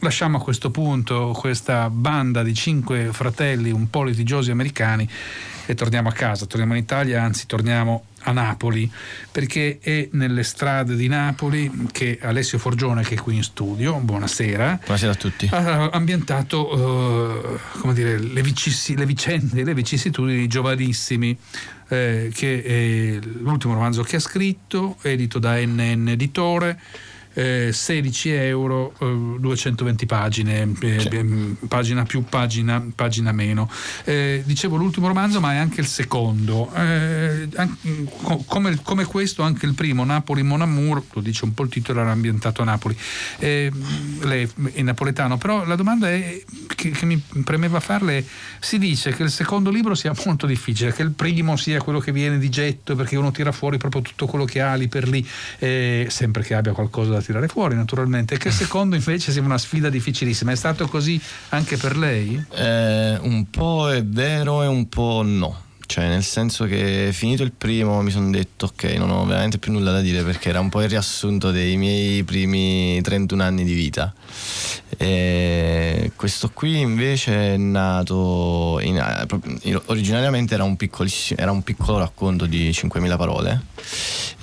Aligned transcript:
lasciamo 0.00 0.38
a 0.38 0.40
questo 0.40 0.70
punto 0.70 1.32
questa 1.36 1.90
banda 1.90 2.42
di 2.42 2.54
cinque 2.54 3.12
fratelli 3.12 3.70
un 3.70 3.90
po' 3.90 4.02
litigiosi 4.02 4.50
americani 4.50 5.08
e 5.66 5.74
torniamo 5.74 6.08
a 6.08 6.12
casa, 6.12 6.46
torniamo 6.46 6.74
in 6.74 6.82
Italia, 6.82 7.22
anzi 7.22 7.46
torniamo 7.46 8.06
a 8.22 8.32
Napoli, 8.32 8.90
perché 9.30 9.78
è 9.80 10.08
nelle 10.12 10.42
strade 10.42 10.96
di 10.96 11.06
Napoli 11.06 11.70
che 11.92 12.18
Alessio 12.20 12.58
Forgione, 12.58 13.02
che 13.02 13.14
è 13.14 13.18
qui 13.18 13.36
in 13.36 13.44
studio, 13.44 13.94
buonasera, 13.98 14.80
buonasera 14.82 15.12
a 15.12 15.14
tutti, 15.14 15.48
ha 15.52 15.90
ambientato 15.90 17.60
uh, 17.82 17.92
dire, 17.92 18.18
le, 18.18 18.42
vicissi, 18.42 18.96
le, 18.96 19.06
vicende, 19.06 19.62
le 19.62 19.74
vicissitudini 19.74 20.48
giovanissimi, 20.48 21.38
eh, 21.88 22.30
che 22.34 22.62
è 22.64 23.26
l'ultimo 23.38 23.74
romanzo 23.74 24.02
che 24.02 24.16
ha 24.16 24.20
scritto, 24.20 24.96
edito 25.02 25.38
da 25.38 25.54
NN 25.54 26.08
Editore 26.08 26.80
eh, 27.34 27.70
16 27.72 28.30
euro, 28.30 28.92
eh, 28.98 29.36
220 29.38 30.06
pagine, 30.06 30.72
eh, 30.80 31.00
sì. 31.00 31.56
pagina 31.68 32.04
più, 32.04 32.24
pagina, 32.24 32.84
pagina 32.94 33.32
meno. 33.32 33.70
Eh, 34.04 34.42
dicevo 34.44 34.76
l'ultimo 34.76 35.06
romanzo, 35.06 35.40
ma 35.40 35.52
è 35.52 35.56
anche 35.56 35.80
il 35.80 35.86
secondo. 35.86 36.72
Eh, 36.74 37.48
come, 38.46 38.78
come, 38.82 39.04
questo, 39.04 39.42
anche 39.42 39.66
il 39.66 39.74
primo, 39.74 40.04
Napoli 40.04 40.42
Mon 40.42 40.62
Amour, 40.62 41.02
lo 41.12 41.20
dice 41.20 41.44
un 41.44 41.54
po' 41.54 41.62
il 41.64 41.68
titolo, 41.68 42.00
era 42.00 42.10
ambientato 42.10 42.62
a 42.62 42.64
Napoli. 42.64 42.96
Eh, 43.38 43.70
lei 44.22 44.48
è 44.72 44.82
napoletano, 44.82 45.38
però 45.38 45.64
la 45.64 45.76
domanda 45.76 46.10
è, 46.10 46.42
che, 46.74 46.90
che 46.90 47.06
mi 47.06 47.22
premeva 47.44 47.80
farle, 47.80 48.24
si 48.58 48.78
dice 48.78 49.12
che 49.14 49.22
il 49.22 49.30
secondo 49.30 49.70
libro 49.70 49.94
sia 49.94 50.12
molto 50.24 50.46
difficile, 50.46 50.92
che 50.92 51.02
il 51.02 51.12
primo 51.12 51.56
sia 51.56 51.80
quello 51.80 52.00
che 52.00 52.12
viene 52.12 52.38
di 52.38 52.48
getto 52.48 52.96
perché 52.96 53.16
uno 53.16 53.30
tira 53.30 53.52
fuori 53.52 53.76
proprio 53.76 54.02
tutto 54.02 54.26
quello 54.26 54.44
che 54.44 54.60
ha 54.60 54.74
lì 54.74 54.88
per 54.88 55.08
lì, 55.08 55.26
sempre 55.58 56.42
che 56.42 56.54
abbia 56.54 56.72
qualcosa 56.72 57.10
da 57.10 57.19
da 57.20 57.22
tirare 57.22 57.48
fuori 57.48 57.76
naturalmente, 57.76 58.38
che 58.38 58.50
secondo 58.50 58.96
invece 58.96 59.30
sia 59.30 59.42
una 59.42 59.58
sfida 59.58 59.88
difficilissima. 59.88 60.52
È 60.52 60.56
stato 60.56 60.88
così 60.88 61.20
anche 61.50 61.76
per 61.76 61.96
lei? 61.96 62.42
Eh, 62.54 63.18
un 63.20 63.48
po' 63.50 63.90
è 63.90 64.04
vero 64.04 64.62
e 64.62 64.66
un 64.66 64.88
po' 64.88 65.22
no. 65.24 65.68
Cioè, 65.86 66.06
nel 66.06 66.22
senso 66.22 66.66
che 66.66 67.10
finito 67.12 67.42
il 67.42 67.50
primo 67.50 68.00
mi 68.00 68.12
sono 68.12 68.30
detto 68.30 68.66
ok, 68.66 68.84
non 68.96 69.10
ho 69.10 69.24
veramente 69.26 69.58
più 69.58 69.72
nulla 69.72 69.90
da 69.90 70.00
dire 70.00 70.22
perché 70.22 70.48
era 70.48 70.60
un 70.60 70.68
po' 70.68 70.82
il 70.82 70.88
riassunto 70.88 71.50
dei 71.50 71.76
miei 71.76 72.22
primi 72.22 73.00
31 73.02 73.42
anni 73.42 73.64
di 73.64 73.74
vita. 73.74 74.14
E 74.96 76.12
questo 76.14 76.50
qui 76.52 76.78
invece 76.78 77.54
è 77.54 77.56
nato 77.56 78.78
in, 78.82 78.98
eh, 78.98 79.80
originariamente 79.86 80.52
era 80.52 80.64
un, 80.64 80.76
era 81.36 81.50
un 81.50 81.62
piccolo 81.62 81.98
racconto 81.98 82.44
di 82.44 82.68
5.000 82.68 83.16
parole. 83.16 83.62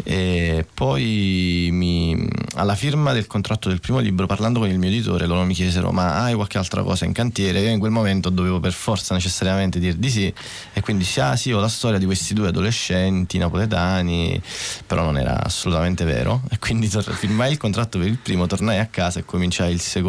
E 0.04 0.66
poi 0.74 1.70
mi, 1.72 2.28
alla 2.56 2.76
firma 2.76 3.14
del 3.14 3.28
contratto 3.28 3.70
del 3.70 3.80
primo 3.80 4.00
libro 4.00 4.26
parlando 4.26 4.60
con 4.60 4.70
il 4.70 4.78
mio 4.78 4.90
editore 4.90 5.26
loro 5.26 5.44
mi 5.44 5.54
chiesero 5.54 5.92
ma 5.92 6.24
hai 6.24 6.36
qualche 6.36 6.58
altra 6.58 6.82
cosa 6.84 7.06
in 7.06 7.14
cantiere? 7.14 7.60
Io 7.62 7.70
in 7.70 7.80
quel 7.80 7.92
momento 7.92 8.30
dovevo 8.30 8.60
per 8.60 8.74
forza 8.74 9.14
necessariamente 9.14 9.80
dire 9.80 9.98
di 9.98 10.10
sì 10.10 10.34
e 10.74 10.82
quindi 10.82 11.04
sì, 11.04 11.20
ah, 11.20 11.36
sì 11.36 11.52
ho 11.52 11.60
la 11.60 11.68
storia 11.68 11.98
di 11.98 12.06
questi 12.06 12.34
due 12.34 12.50
adolescenti 12.50 13.38
napoletani 13.38 14.42
però 14.86 15.04
non 15.04 15.18
era 15.18 15.44
assolutamente 15.44 16.04
vero 16.04 16.42
e 16.50 16.60
quindi 16.60 16.88
firmai 16.88 17.52
il 17.52 17.58
contratto 17.58 17.98
per 17.98 18.08
il 18.08 18.18
primo 18.18 18.48
tornai 18.48 18.80
a 18.80 18.86
casa 18.86 19.20
e 19.20 19.26
cominciai 19.26 19.74
il 19.74 19.82
secondo 19.82 20.07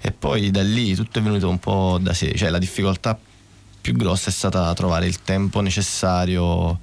e 0.00 0.12
poi 0.12 0.50
da 0.50 0.62
lì 0.62 0.94
tutto 0.94 1.18
è 1.18 1.22
venuto 1.22 1.48
un 1.48 1.58
po' 1.58 1.98
da 2.00 2.14
sé. 2.14 2.34
Cioè 2.34 2.50
la 2.50 2.58
difficoltà 2.58 3.18
più 3.84 3.92
grossa 3.92 4.30
è 4.30 4.32
stata 4.32 4.72
trovare 4.72 5.04
il 5.06 5.20
tempo 5.20 5.60
necessario 5.60 6.80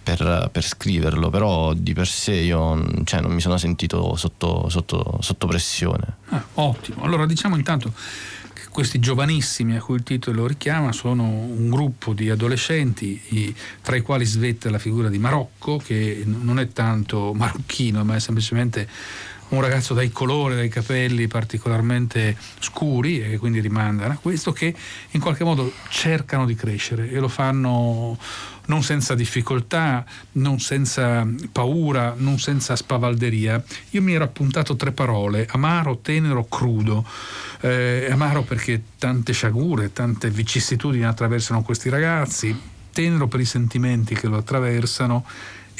per, 0.00 0.48
per 0.52 0.64
scriverlo, 0.64 1.30
però 1.30 1.72
di 1.72 1.94
per 1.94 2.06
sé 2.06 2.34
io 2.34 3.02
cioè, 3.02 3.20
non 3.20 3.32
mi 3.32 3.40
sono 3.40 3.56
sentito 3.56 4.14
sotto, 4.14 4.68
sotto, 4.68 5.18
sotto 5.20 5.46
pressione. 5.48 6.16
Ah, 6.28 6.44
ottimo, 6.54 7.02
allora 7.02 7.26
diciamo 7.26 7.56
intanto 7.56 7.92
questi 8.70 9.00
giovanissimi 9.00 9.74
a 9.74 9.80
cui 9.80 9.96
il 9.96 10.04
titolo 10.04 10.46
richiama 10.46 10.92
sono 10.92 11.24
un 11.24 11.68
gruppo 11.68 12.12
di 12.12 12.30
adolescenti 12.30 13.52
tra 13.82 13.96
i 13.96 14.02
quali 14.02 14.24
svetta 14.24 14.70
la 14.70 14.78
figura 14.78 15.08
di 15.08 15.18
Marocco 15.18 15.78
che 15.78 16.22
non 16.24 16.60
è 16.60 16.68
tanto 16.68 17.32
marocchino 17.34 18.04
ma 18.04 18.14
è 18.14 18.20
semplicemente 18.20 18.88
un 19.50 19.60
ragazzo 19.60 19.94
dai 19.94 20.10
colori, 20.10 20.54
dai 20.54 20.68
capelli 20.68 21.26
particolarmente 21.26 22.36
scuri 22.58 23.22
e 23.22 23.38
quindi 23.38 23.60
rimandano 23.60 24.12
a 24.12 24.16
questo 24.16 24.52
che 24.52 24.74
in 25.10 25.20
qualche 25.20 25.44
modo 25.44 25.72
cercano 25.88 26.44
di 26.44 26.54
crescere 26.54 27.10
e 27.10 27.18
lo 27.18 27.28
fanno 27.28 28.18
non 28.68 28.82
senza 28.82 29.14
difficoltà, 29.14 30.04
non 30.32 30.60
senza 30.60 31.26
paura, 31.50 32.14
non 32.16 32.38
senza 32.38 32.76
spavalderia. 32.76 33.62
Io 33.90 34.02
mi 34.02 34.12
ero 34.12 34.24
appuntato 34.24 34.76
tre 34.76 34.92
parole, 34.92 35.46
amaro, 35.50 35.98
tenero, 35.98 36.44
crudo. 36.44 37.06
Eh, 37.60 38.08
amaro 38.10 38.42
perché 38.42 38.82
tante 38.98 39.32
sciagure, 39.32 39.92
tante 39.92 40.28
vicissitudini 40.30 41.04
attraversano 41.04 41.62
questi 41.62 41.88
ragazzi, 41.88 42.54
tenero 42.92 43.26
per 43.26 43.40
i 43.40 43.46
sentimenti 43.46 44.14
che 44.14 44.26
lo 44.26 44.36
attraversano 44.36 45.24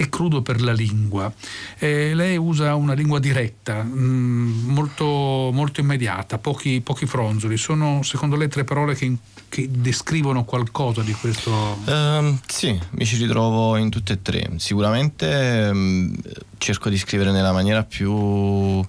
e 0.00 0.08
crudo 0.08 0.42
per 0.42 0.62
la 0.62 0.72
lingua. 0.72 1.30
Eh, 1.76 2.14
lei 2.14 2.36
usa 2.36 2.76
una 2.76 2.92
lingua 2.92 3.18
diretta, 3.18 3.82
mh, 3.82 3.98
mm, 3.98 4.70
molto, 4.70 5.04
molto, 5.52 5.80
immediata, 5.80 6.38
pochi, 6.38 6.80
pochi, 6.80 7.04
fronzoli. 7.04 7.56
Sono 7.56 8.04
secondo 8.04 8.36
lei 8.36 8.48
tre 8.48 8.62
parole 8.62 8.94
che, 8.94 9.12
che 9.48 9.68
descrivono 9.68 10.44
qualcosa 10.44 11.02
di 11.02 11.12
questo? 11.14 11.50
Uh, 11.84 12.38
sì, 12.46 12.78
mi 12.90 13.04
ci 13.04 13.16
ritrovo 13.16 13.74
in 13.74 13.90
tutte 13.90 14.12
e 14.12 14.22
tre. 14.22 14.48
Sicuramente 14.58 15.68
um, 15.72 16.14
cerco 16.58 16.90
di 16.90 16.96
scrivere 16.96 17.32
nella 17.32 17.52
maniera 17.52 17.82
più 17.82 18.80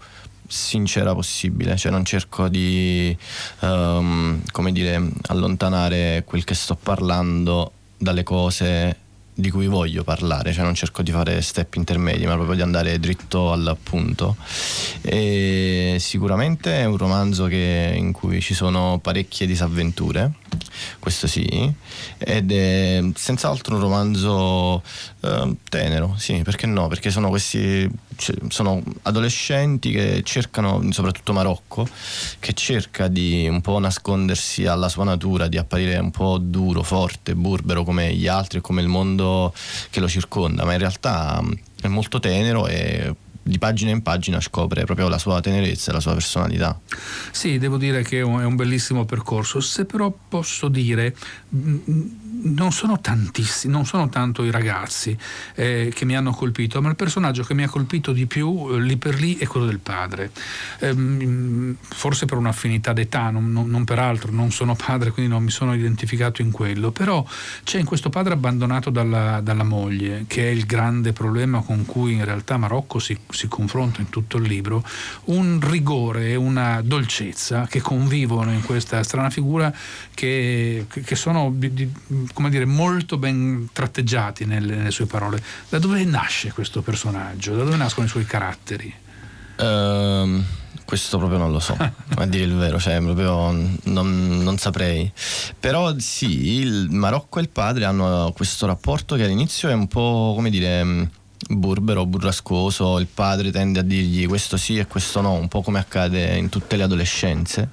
sincera 0.45 1.15
possibile, 1.15 1.75
cioè 1.75 1.91
non 1.91 2.05
cerco 2.05 2.47
di 2.49 3.17
um, 3.61 4.43
come 4.51 4.71
dire, 4.71 5.09
allontanare 5.25 6.21
quel 6.23 6.43
che 6.43 6.53
sto 6.53 6.75
parlando 6.75 7.71
dalle 7.97 8.21
cose 8.21 9.07
di 9.39 9.51
cui 9.51 9.67
voglio 9.67 10.03
parlare, 10.03 10.51
cioè 10.51 10.65
non 10.65 10.75
cerco 10.75 11.01
di 11.01 11.11
fare 11.11 11.41
step 11.41 11.75
intermedi, 11.75 12.25
ma 12.25 12.33
proprio 12.33 12.55
di 12.55 12.61
andare 12.61 12.99
dritto 12.99 13.53
al 13.53 13.77
punto. 13.81 14.35
E 15.01 15.95
sicuramente 15.99 16.79
è 16.79 16.85
un 16.85 16.97
romanzo 16.97 17.45
che, 17.45 17.93
in 17.95 18.11
cui 18.11 18.41
ci 18.41 18.53
sono 18.53 18.99
parecchie 19.01 19.47
disavventure, 19.47 20.31
questo 20.99 21.27
sì, 21.27 21.73
ed 22.17 22.51
è 22.51 23.03
senz'altro 23.15 23.75
un 23.75 23.81
romanzo 23.81 24.83
eh, 25.21 25.55
tenero, 25.69 26.15
sì, 26.17 26.41
perché 26.43 26.67
no? 26.67 26.87
Perché 26.87 27.09
sono 27.09 27.29
questi 27.29 27.89
sono 28.49 28.83
adolescenti 29.03 29.91
che 29.91 30.21
cercano, 30.23 30.81
soprattutto 30.91 31.33
Marocco, 31.33 31.87
che 32.39 32.53
cerca 32.53 33.07
di 33.07 33.47
un 33.47 33.61
po' 33.61 33.79
nascondersi 33.79 34.65
alla 34.65 34.89
sua 34.89 35.05
natura, 35.05 35.47
di 35.47 35.57
apparire 35.57 35.97
un 35.97 36.11
po' 36.11 36.37
duro, 36.37 36.83
forte, 36.83 37.35
burbero 37.35 37.83
come 37.83 38.13
gli 38.13 38.27
altri, 38.27 38.61
come 38.61 38.81
il 38.81 38.87
mondo 38.87 39.53
che 39.89 39.99
lo 39.99 40.07
circonda, 40.07 40.65
ma 40.65 40.73
in 40.73 40.79
realtà 40.79 41.39
mm, 41.41 41.51
è 41.81 41.87
molto 41.87 42.19
tenero 42.19 42.67
e 42.67 43.15
di 43.41 43.57
pagina 43.57 43.91
in 43.91 44.01
pagina 44.01 44.39
scopre 44.39 44.85
proprio 44.85 45.07
la 45.07 45.17
sua 45.17 45.39
tenerezza 45.41 45.91
la 45.91 45.99
sua 45.99 46.13
personalità. 46.13 46.79
Sì, 47.31 47.57
devo 47.57 47.77
dire 47.77 48.03
che 48.03 48.19
è 48.19 48.21
un, 48.21 48.39
è 48.39 48.45
un 48.45 48.55
bellissimo 48.55 49.05
percorso. 49.05 49.59
Se 49.59 49.85
però 49.85 50.15
posso 50.27 50.67
dire, 50.67 51.15
non 52.41 52.71
sono 52.71 52.99
tantissimi, 52.99 53.73
non 53.73 53.85
sono 53.85 54.09
tanto 54.09 54.43
i 54.43 54.51
ragazzi 54.51 55.17
eh, 55.55 55.91
che 55.93 56.05
mi 56.05 56.15
hanno 56.15 56.31
colpito, 56.31 56.81
ma 56.81 56.89
il 56.89 56.95
personaggio 56.95 57.43
che 57.43 57.53
mi 57.53 57.63
ha 57.63 57.69
colpito 57.69 58.11
di 58.11 58.25
più 58.25 58.69
eh, 58.71 58.79
lì 58.79 58.97
per 58.97 59.19
lì 59.19 59.37
è 59.37 59.45
quello 59.45 59.65
del 59.65 59.79
padre. 59.79 60.31
Eh, 60.79 61.75
forse 61.81 62.25
per 62.25 62.37
un'affinità 62.37 62.93
d'età, 62.93 63.29
non, 63.29 63.51
non, 63.51 63.69
non, 63.69 63.83
per 63.83 63.99
altro, 63.99 64.31
non 64.31 64.51
sono 64.51 64.75
padre, 64.75 65.11
quindi 65.11 65.31
non 65.31 65.43
mi 65.43 65.51
sono 65.51 65.73
identificato 65.73 66.41
in 66.41 66.51
quello, 66.51 66.91
però 66.91 67.25
c'è 67.63 67.79
in 67.79 67.85
questo 67.85 68.09
padre 68.09 68.33
abbandonato 68.33 68.89
dalla, 68.89 69.41
dalla 69.41 69.63
moglie, 69.63 70.25
che 70.27 70.47
è 70.47 70.51
il 70.51 70.65
grande 70.65 71.13
problema 71.13 71.61
con 71.61 71.85
cui 71.85 72.13
in 72.13 72.25
realtà 72.25 72.57
Marocco 72.57 72.99
si, 72.99 73.17
si 73.29 73.47
confronta 73.47 74.01
in 74.01 74.09
tutto 74.09 74.37
il 74.37 74.43
libro, 74.43 74.83
un 75.25 75.59
rigore 75.61 76.29
e 76.29 76.35
una 76.35 76.81
dolcezza 76.83 77.67
che 77.67 77.81
convivono 77.81 78.51
in 78.51 78.61
questa 78.61 79.03
strana 79.03 79.29
figura 79.29 79.73
che, 80.13 80.85
che 80.89 81.15
sono 81.15 81.51
di, 81.53 81.73
di, 81.73 81.91
come 82.33 82.49
dire, 82.49 82.65
molto 82.65 83.17
ben 83.17 83.69
tratteggiati 83.71 84.45
nelle, 84.45 84.75
nelle, 84.75 84.91
sue 84.91 85.05
parole. 85.05 85.41
Da 85.69 85.79
dove 85.79 86.03
nasce 86.03 86.51
questo 86.51 86.81
personaggio? 86.81 87.55
Da 87.55 87.63
dove 87.63 87.77
nascono 87.77 88.05
i 88.05 88.09
suoi 88.09 88.25
caratteri? 88.25 88.93
Um, 89.57 90.43
questo 90.85 91.17
proprio 91.17 91.37
non 91.37 91.51
lo 91.51 91.59
so, 91.59 91.77
a 91.77 92.25
dire 92.25 92.45
il 92.45 92.55
vero, 92.55 92.79
cioè 92.79 92.99
proprio 93.01 93.51
non, 93.51 94.39
non, 94.41 94.57
saprei. 94.57 95.11
Però 95.59 95.93
sì, 95.99 96.59
il 96.59 96.87
Marocco 96.89 97.39
e 97.39 97.43
il 97.43 97.49
padre 97.49 97.85
hanno 97.85 98.31
questo 98.35 98.65
rapporto 98.65 99.15
che 99.15 99.23
all'inizio 99.23 99.69
è 99.69 99.73
un 99.73 99.87
po', 99.87 100.33
come 100.35 100.49
dire 100.49 101.09
burbero, 101.49 102.05
burrascoso, 102.05 102.99
il 102.99 103.07
padre 103.11 103.51
tende 103.51 103.79
a 103.79 103.81
dirgli 103.83 104.27
questo 104.27 104.55
sì 104.55 104.77
e 104.77 104.85
questo 104.85 105.21
no, 105.21 105.33
un 105.33 105.47
po' 105.47 105.61
come 105.61 105.79
accade 105.79 106.37
in 106.37 106.49
tutte 106.49 106.75
le 106.75 106.83
adolescenze, 106.83 107.69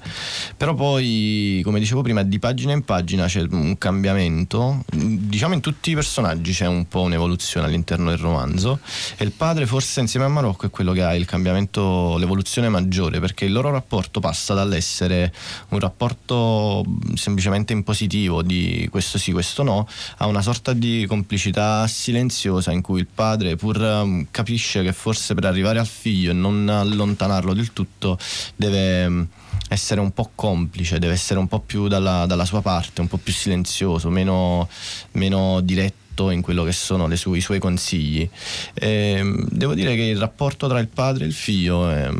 però 0.56 0.74
poi, 0.74 1.60
come 1.62 1.78
dicevo 1.78 2.02
prima, 2.02 2.22
di 2.22 2.38
pagina 2.38 2.72
in 2.72 2.84
pagina 2.84 3.26
c'è 3.26 3.46
un 3.50 3.76
cambiamento, 3.78 4.84
diciamo 4.90 5.54
in 5.54 5.60
tutti 5.60 5.90
i 5.90 5.94
personaggi 5.94 6.52
c'è 6.52 6.66
un 6.66 6.88
po' 6.88 7.02
un'evoluzione 7.02 7.66
all'interno 7.66 8.10
del 8.10 8.18
romanzo 8.18 8.78
e 9.16 9.24
il 9.24 9.32
padre 9.32 9.66
forse 9.66 10.00
insieme 10.00 10.24
a 10.24 10.28
Marocco 10.28 10.66
è 10.66 10.70
quello 10.70 10.92
che 10.92 11.02
ha 11.02 11.14
il 11.14 11.26
cambiamento, 11.26 12.16
l'evoluzione 12.16 12.68
maggiore, 12.68 13.20
perché 13.20 13.44
il 13.44 13.52
loro 13.52 13.70
rapporto 13.70 14.20
passa 14.20 14.54
dall'essere 14.54 15.32
un 15.68 15.80
rapporto 15.80 16.84
semplicemente 17.14 17.72
impositivo 17.74 18.42
di 18.42 18.88
questo 18.90 19.18
sì, 19.18 19.32
questo 19.32 19.62
no, 19.62 19.86
a 20.18 20.26
una 20.26 20.40
sorta 20.40 20.72
di 20.72 21.04
complicità 21.06 21.86
silenziosa 21.86 22.72
in 22.72 22.80
cui 22.80 23.00
il 23.00 23.08
padre 23.12 23.56
pur 23.56 23.65
um, 23.74 24.26
capisce 24.30 24.82
che 24.82 24.92
forse 24.92 25.34
per 25.34 25.44
arrivare 25.44 25.78
al 25.78 25.86
figlio 25.86 26.30
e 26.30 26.34
non 26.34 26.68
allontanarlo 26.68 27.52
del 27.52 27.72
tutto 27.72 28.18
deve 28.54 29.06
um, 29.06 29.26
essere 29.68 30.00
un 30.00 30.12
po' 30.12 30.30
complice, 30.34 30.98
deve 30.98 31.14
essere 31.14 31.40
un 31.40 31.48
po' 31.48 31.60
più 31.60 31.88
dalla, 31.88 32.26
dalla 32.26 32.44
sua 32.44 32.62
parte, 32.62 33.00
un 33.00 33.08
po' 33.08 33.16
più 33.16 33.32
silenzioso, 33.32 34.10
meno, 34.10 34.68
meno 35.12 35.60
diretto 35.60 36.05
in 36.30 36.40
quello 36.42 36.64
che 36.64 36.72
sono 36.72 37.14
sue, 37.16 37.38
i 37.38 37.40
suoi 37.40 37.58
consigli. 37.58 38.28
E, 38.74 39.14
ehm, 39.16 39.48
devo 39.50 39.74
dire 39.74 39.94
che 39.94 40.02
il 40.02 40.18
rapporto 40.18 40.68
tra 40.68 40.78
il 40.78 40.88
padre 40.88 41.24
e 41.24 41.26
il 41.28 41.32
figlio 41.32 41.90
eh, 41.90 42.10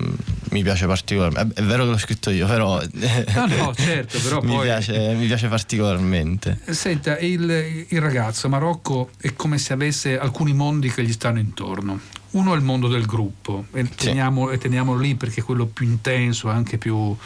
mi 0.51 0.63
piace 0.63 0.87
particolarmente. 0.87 1.61
È, 1.61 1.65
vero 1.65 1.85
che 1.85 1.91
l'ho 1.91 1.99
scritto 1.99 2.31
io, 2.31 2.47
però. 2.47 2.81
No, 2.81 3.47
no, 3.47 3.75
certo, 3.75 4.19
però 4.21 4.41
mi, 4.43 4.55
poi... 4.55 4.65
piace, 4.65 5.15
mi 5.15 5.27
piace 5.27 5.49
particolarmente. 5.49 6.61
Senta, 6.69 7.19
il, 7.19 7.87
il 7.89 8.01
ragazzo 8.01 8.49
Marocco 8.49 9.11
è 9.19 9.33
come 9.35 9.59
se 9.59 9.73
avesse 9.73 10.19
alcuni 10.19 10.53
mondi 10.53 10.91
che 10.91 11.03
gli 11.03 11.13
stanno 11.13 11.39
intorno. 11.39 12.01
Uno 12.31 12.53
è 12.53 12.57
il 12.57 12.63
mondo 12.63 12.89
del 12.89 13.07
gruppo, 13.07 13.67
e 13.73 13.89
teniamo, 13.89 14.51
sì. 14.51 14.59
teniamolo 14.59 14.99
lì 14.99 15.15
perché 15.15 15.41
è 15.41 15.43
quello 15.43 15.67
più 15.67 15.87
intenso, 15.87 16.51
anche 16.51 16.77
più 16.77 17.17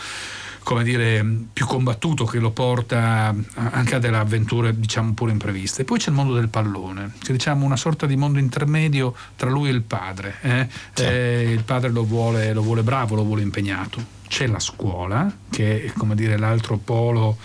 come 0.62 0.84
dire, 0.84 1.24
più 1.52 1.66
combattuto 1.66 2.24
che 2.24 2.38
lo 2.38 2.50
porta 2.50 3.34
anche 3.54 3.94
a 3.94 3.98
delle 3.98 4.16
avventure 4.16 4.78
diciamo 4.78 5.12
pure 5.14 5.32
impreviste. 5.32 5.84
Poi 5.84 5.98
c'è 5.98 6.08
il 6.08 6.14
mondo 6.14 6.34
del 6.34 6.48
pallone, 6.48 7.12
che 7.22 7.32
diciamo 7.32 7.64
una 7.64 7.76
sorta 7.76 8.06
di 8.06 8.16
mondo 8.16 8.38
intermedio 8.38 9.14
tra 9.36 9.50
lui 9.50 9.68
e 9.68 9.72
il 9.72 9.82
padre. 9.82 10.36
Eh? 10.42 10.68
Sì. 10.92 11.02
Eh, 11.02 11.50
il 11.52 11.64
padre 11.64 11.90
lo 11.90 12.04
vuole, 12.04 12.52
lo 12.52 12.62
vuole 12.62 12.82
bravo, 12.82 13.14
lo 13.14 13.24
vuole 13.24 13.42
impegnato. 13.42 14.18
C'è 14.28 14.46
la 14.46 14.60
scuola, 14.60 15.32
che 15.50 15.84
è 15.84 15.92
come 15.92 16.14
dire 16.14 16.38
l'altro 16.38 16.76
polo 16.76 17.36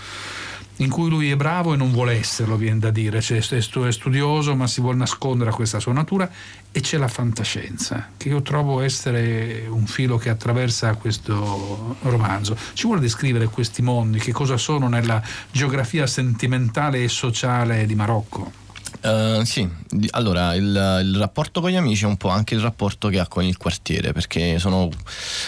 in 0.77 0.89
cui 0.89 1.09
lui 1.09 1.29
è 1.29 1.35
bravo 1.35 1.73
e 1.73 1.77
non 1.77 1.91
vuole 1.91 2.13
esserlo, 2.13 2.57
viene 2.57 2.79
da 2.79 2.91
dire, 2.91 3.21
cioè, 3.21 3.39
è 3.39 3.91
studioso 3.91 4.55
ma 4.55 4.67
si 4.67 4.81
vuole 4.81 4.97
nascondere 4.97 5.49
a 5.49 5.53
questa 5.53 5.79
sua 5.79 5.93
natura 5.93 6.29
e 6.71 6.81
c'è 6.81 6.97
la 6.97 7.07
fantascienza, 7.07 8.09
che 8.17 8.29
io 8.29 8.41
trovo 8.41 8.81
essere 8.81 9.65
un 9.69 9.85
filo 9.85 10.17
che 10.17 10.29
attraversa 10.29 10.95
questo 10.95 11.95
romanzo. 12.01 12.57
Ci 12.73 12.85
vuole 12.85 12.99
descrivere 12.99 13.45
questi 13.45 13.81
mondi, 13.81 14.19
che 14.19 14.33
cosa 14.33 14.57
sono 14.57 14.89
nella 14.89 15.21
geografia 15.51 16.05
sentimentale 16.07 17.03
e 17.03 17.07
sociale 17.07 17.85
di 17.85 17.95
Marocco? 17.95 18.63
Uh, 19.01 19.43
sì, 19.43 19.69
allora 20.11 20.55
il, 20.55 20.63
il, 21.03 21.15
rapporto 21.17 21.61
con 21.61 21.69
gli 21.69 21.75
amici 21.75 22.05
è 22.05 22.07
un 22.07 22.17
po' 22.17 22.29
anche 22.29 22.55
il 22.55 22.61
rapporto 22.61 23.07
che 23.09 23.19
ha 23.19 23.27
con 23.27 23.43
il 23.43 23.55
quartiere, 23.55 24.13
perché 24.13 24.57
sono 24.57 24.89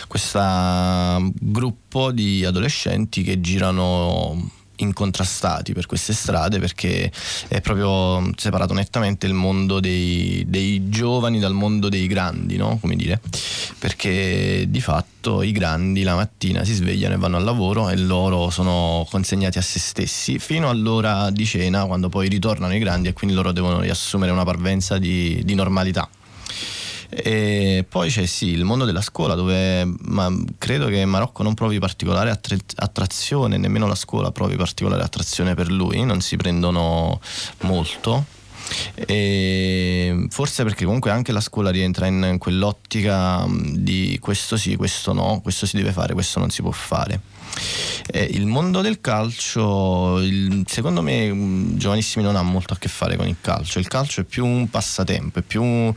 questo 0.07 0.39
gruppo 1.33 2.11
di 2.11 2.45
adolescenti 2.45 3.23
che 3.23 3.41
girano 3.41 4.56
incontrastati 4.77 5.73
per 5.73 5.85
queste 5.85 6.13
strade 6.13 6.59
perché 6.59 7.11
è 7.47 7.61
proprio 7.61 8.31
separato 8.35 8.73
nettamente 8.73 9.27
il 9.27 9.33
mondo 9.33 9.79
dei, 9.79 10.43
dei 10.47 10.89
giovani 10.89 11.39
dal 11.39 11.53
mondo 11.53 11.89
dei 11.89 12.07
grandi, 12.07 12.57
no? 12.57 12.77
Come 12.79 12.95
dire? 12.95 13.19
Perché 13.79 14.65
di 14.67 14.81
fatto 14.81 15.41
i 15.41 15.51
grandi 15.51 16.03
la 16.03 16.15
mattina 16.15 16.63
si 16.63 16.73
svegliano 16.73 17.15
e 17.15 17.17
vanno 17.17 17.37
al 17.37 17.43
lavoro 17.43 17.89
e 17.89 17.97
loro 17.97 18.49
sono 18.49 19.05
consegnati 19.09 19.57
a 19.57 19.61
se 19.61 19.79
stessi 19.79 20.39
fino 20.39 20.69
all'ora 20.69 21.29
di 21.29 21.45
cena 21.45 21.85
quando 21.85 22.09
poi 22.09 22.27
ritornano 22.27 22.75
i 22.75 22.79
grandi 22.79 23.09
e 23.09 23.13
quindi 23.13 23.35
loro 23.35 23.51
devono 23.51 23.79
riassumere 23.79 24.31
una 24.31 24.43
parvenza 24.43 24.97
di, 24.97 25.41
di 25.43 25.55
normalità. 25.55 26.09
E 27.09 27.85
poi 27.87 28.09
c'è 28.09 28.25
sì 28.25 28.47
il 28.47 28.63
mondo 28.65 28.83
della 28.83 29.01
scuola 29.01 29.33
dove 29.33 29.95
credo 30.57 30.87
che 30.87 31.05
Marocco 31.05 31.43
non 31.43 31.53
provi 31.53 31.79
particolare 31.79 32.29
attrazione, 32.29 33.57
nemmeno 33.57 33.87
la 33.87 33.95
scuola 33.95 34.31
provi 34.31 34.55
particolare 34.55 35.03
attrazione 35.03 35.53
per 35.53 35.71
lui, 35.71 36.03
non 36.03 36.21
si 36.21 36.35
prendono 36.35 37.21
molto. 37.61 38.25
E 38.95 40.27
forse 40.29 40.63
perché 40.63 40.83
comunque 40.83 41.09
anche 41.09 41.31
la 41.31 41.39
scuola 41.39 41.69
rientra 41.69 42.07
in 42.07 42.35
quell'ottica 42.37 43.45
di 43.47 44.17
questo 44.19 44.57
sì, 44.57 44.75
questo 44.75 45.13
no, 45.13 45.39
questo 45.41 45.65
si 45.65 45.77
deve 45.77 45.93
fare, 45.93 46.13
questo 46.13 46.39
non 46.39 46.49
si 46.49 46.61
può 46.61 46.71
fare. 46.71 47.21
Eh, 48.07 48.23
il 48.23 48.45
mondo 48.45 48.81
del 48.81 49.01
calcio, 49.01 50.19
il, 50.19 50.63
secondo 50.67 51.01
me, 51.01 51.31
mm, 51.31 51.77
Giovanissimi 51.77 52.23
non 52.23 52.35
ha 52.35 52.41
molto 52.41 52.73
a 52.73 52.77
che 52.77 52.87
fare 52.87 53.15
con 53.15 53.27
il 53.27 53.37
calcio. 53.41 53.79
Il 53.79 53.87
calcio 53.87 54.21
è 54.21 54.23
più 54.23 54.45
un 54.45 54.69
passatempo, 54.69 55.39
è 55.39 55.41
più 55.41 55.93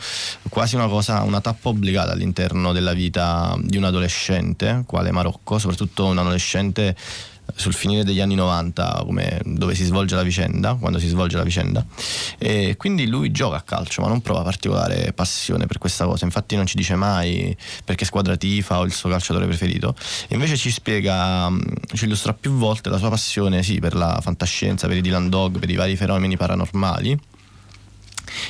quasi 0.49 0.75
una 0.75 0.89
cosa, 0.89 1.23
una 1.23 1.41
tappa 1.41 1.69
obbligata 1.69 2.13
all'interno 2.13 2.73
della 2.73 2.93
vita 2.93 3.57
di 3.61 3.77
un 3.77 3.85
adolescente, 3.85 4.85
quale 4.87 5.11
Marocco, 5.11 5.59
soprattutto 5.59 6.07
un 6.07 6.19
adolescente 6.19 6.97
sul 7.55 7.75
finire 7.75 8.05
degli 8.05 8.21
anni 8.21 8.35
90 8.35 9.03
come, 9.05 9.41
dove 9.45 9.75
si 9.75 9.85
svolge 9.85 10.15
la 10.15 10.23
vicenda, 10.23 10.75
quando 10.75 10.99
si 10.99 11.09
svolge 11.09 11.37
la 11.37 11.43
vicenda. 11.43 11.85
E 12.39 12.77
quindi 12.77 13.07
lui 13.07 13.31
gioca 13.31 13.57
a 13.57 13.63
calcio 13.63 14.03
ma 14.03 14.09
non 14.09 14.21
prova 14.21 14.43
particolare 14.43 15.13
passione 15.13 15.67
per 15.67 15.79
questa 15.79 16.05
cosa, 16.05 16.25
infatti 16.25 16.57
non 16.57 16.67
ci 16.67 16.77
dice 16.77 16.95
mai 16.95 17.57
perché 17.85 18.05
squadra 18.05 18.37
tifa 18.37 18.79
o 18.79 18.85
il 18.85 18.93
suo 18.93 19.09
calciatore 19.11 19.47
preferito, 19.47 19.95
invece 20.29 20.57
ci 20.57 20.71
spiega, 20.71 21.49
mm, 21.51 21.61
ci 21.95 22.05
illustra 22.05 22.33
più 22.35 22.53
volte 22.53 22.89
la 22.89 22.99
sua 22.99 23.09
passione 23.09 23.63
sì 23.63 23.79
per 23.79 23.95
la 23.95 24.19
fantascienza, 24.23 24.87
per 24.87 24.97
i 24.97 25.01
Dylan 25.01 25.29
Dog, 25.29 25.59
per 25.59 25.71
i 25.71 25.75
vari 25.75 25.97
fenomeni 25.97 26.37
paranormali 26.37 27.19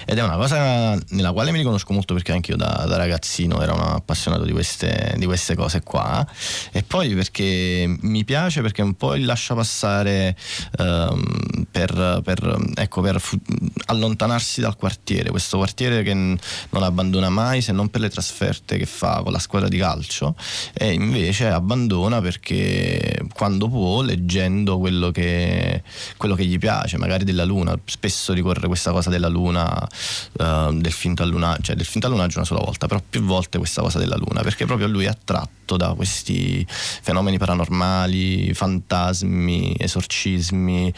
ed 0.04 0.18
è 0.18 0.22
una 0.22 0.36
cosa 0.36 0.98
nella 1.10 1.32
quale 1.32 1.50
mi 1.50 1.58
riconosco 1.58 1.92
molto 1.92 2.14
perché 2.14 2.32
anche 2.32 2.52
io 2.52 2.56
da, 2.56 2.84
da 2.86 2.96
ragazzino 2.96 3.60
ero 3.62 3.74
un 3.74 3.80
appassionato 3.80 4.44
di 4.44 4.52
queste, 4.52 5.14
di 5.16 5.26
queste, 5.26 5.54
cose 5.54 5.82
qua. 5.82 6.26
E 6.72 6.82
poi 6.82 7.14
perché 7.14 7.96
mi 8.00 8.24
piace 8.24 8.62
perché 8.62 8.82
un 8.82 8.94
po' 8.94 9.14
il 9.14 9.24
lascia 9.24 9.54
passare 9.54 10.36
um, 10.78 11.66
per, 11.70 12.20
per, 12.24 12.70
ecco, 12.74 13.00
per 13.00 13.20
fu- 13.20 13.38
allontanarsi 13.86 14.60
dal 14.60 14.76
quartiere, 14.76 15.30
questo 15.30 15.56
quartiere 15.56 16.02
che 16.02 16.14
n- 16.14 16.36
non 16.70 16.82
abbandona 16.82 17.28
mai 17.28 17.60
se 17.60 17.72
non 17.72 17.88
per 17.88 18.00
le 18.00 18.10
trasferte 18.10 18.76
che 18.76 18.86
fa 18.86 19.20
con 19.22 19.32
la 19.32 19.38
squadra 19.38 19.68
di 19.68 19.78
calcio. 19.78 20.34
E 20.72 20.92
invece 20.92 21.48
abbandona 21.48 22.20
perché 22.20 23.20
quando 23.32 23.68
può 23.68 24.02
leggendo 24.02 24.78
quello 24.78 25.10
che, 25.10 25.82
quello 26.16 26.34
che 26.34 26.44
gli 26.44 26.58
piace, 26.58 26.96
magari 26.98 27.24
della 27.24 27.44
luna, 27.44 27.78
spesso 27.84 28.32
ricorre 28.32 28.66
questa 28.66 28.90
cosa 28.92 29.10
della 29.10 29.28
luna 29.28 29.69
uh, 29.78 30.72
del 30.72 30.92
finto 30.92 31.22
allunaggio, 31.22 31.62
cioè 31.62 31.76
del 31.76 31.86
finto 31.86 32.06
allunaggio 32.06 32.38
una 32.38 32.46
sola 32.46 32.60
volta, 32.64 32.86
però 32.86 33.02
più 33.08 33.22
volte 33.22 33.58
questa 33.58 33.82
cosa 33.82 33.98
della 33.98 34.16
luna, 34.16 34.42
perché 34.42 34.66
proprio 34.66 34.86
lui 34.86 35.04
è 35.04 35.08
attratto 35.08 35.76
da 35.76 35.94
questi 35.94 36.66
fenomeni 36.68 37.38
paranormali, 37.38 38.52
fantasmi, 38.54 39.76
esorcismi, 39.78 40.92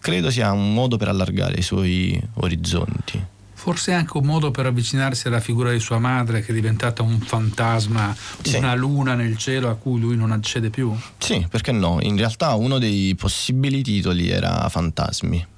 credo 0.00 0.30
sia 0.30 0.52
un 0.52 0.72
modo 0.72 0.96
per 0.96 1.08
allargare 1.08 1.58
i 1.58 1.62
suoi 1.62 2.20
orizzonti 2.34 3.34
forse 3.66 3.92
anche 3.92 4.16
un 4.16 4.24
modo 4.24 4.52
per 4.52 4.66
avvicinarsi 4.66 5.26
alla 5.26 5.40
figura 5.40 5.72
di 5.72 5.80
sua 5.80 5.98
madre 5.98 6.40
che 6.40 6.52
è 6.52 6.54
diventata 6.54 7.02
un 7.02 7.18
fantasma, 7.18 8.14
sì. 8.40 8.58
una 8.58 8.76
luna 8.76 9.14
nel 9.14 9.36
cielo 9.36 9.68
a 9.68 9.74
cui 9.74 9.98
lui 9.98 10.14
non 10.14 10.30
accede 10.30 10.70
più? 10.70 10.96
Sì, 11.18 11.44
perché 11.50 11.72
no? 11.72 11.98
In 12.00 12.16
realtà 12.16 12.54
uno 12.54 12.78
dei 12.78 13.16
possibili 13.16 13.82
titoli 13.82 14.30
era 14.30 14.68
Fantasmi. 14.68 15.54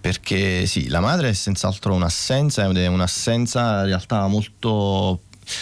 Perché 0.00 0.66
sì, 0.66 0.88
la 0.88 1.00
madre 1.00 1.30
è 1.30 1.32
senz'altro 1.32 1.94
un'assenza 1.94 2.62
è 2.64 2.86
un'assenza 2.86 3.80
in 3.80 3.86
realtà 3.86 4.26
molto... 4.26 5.20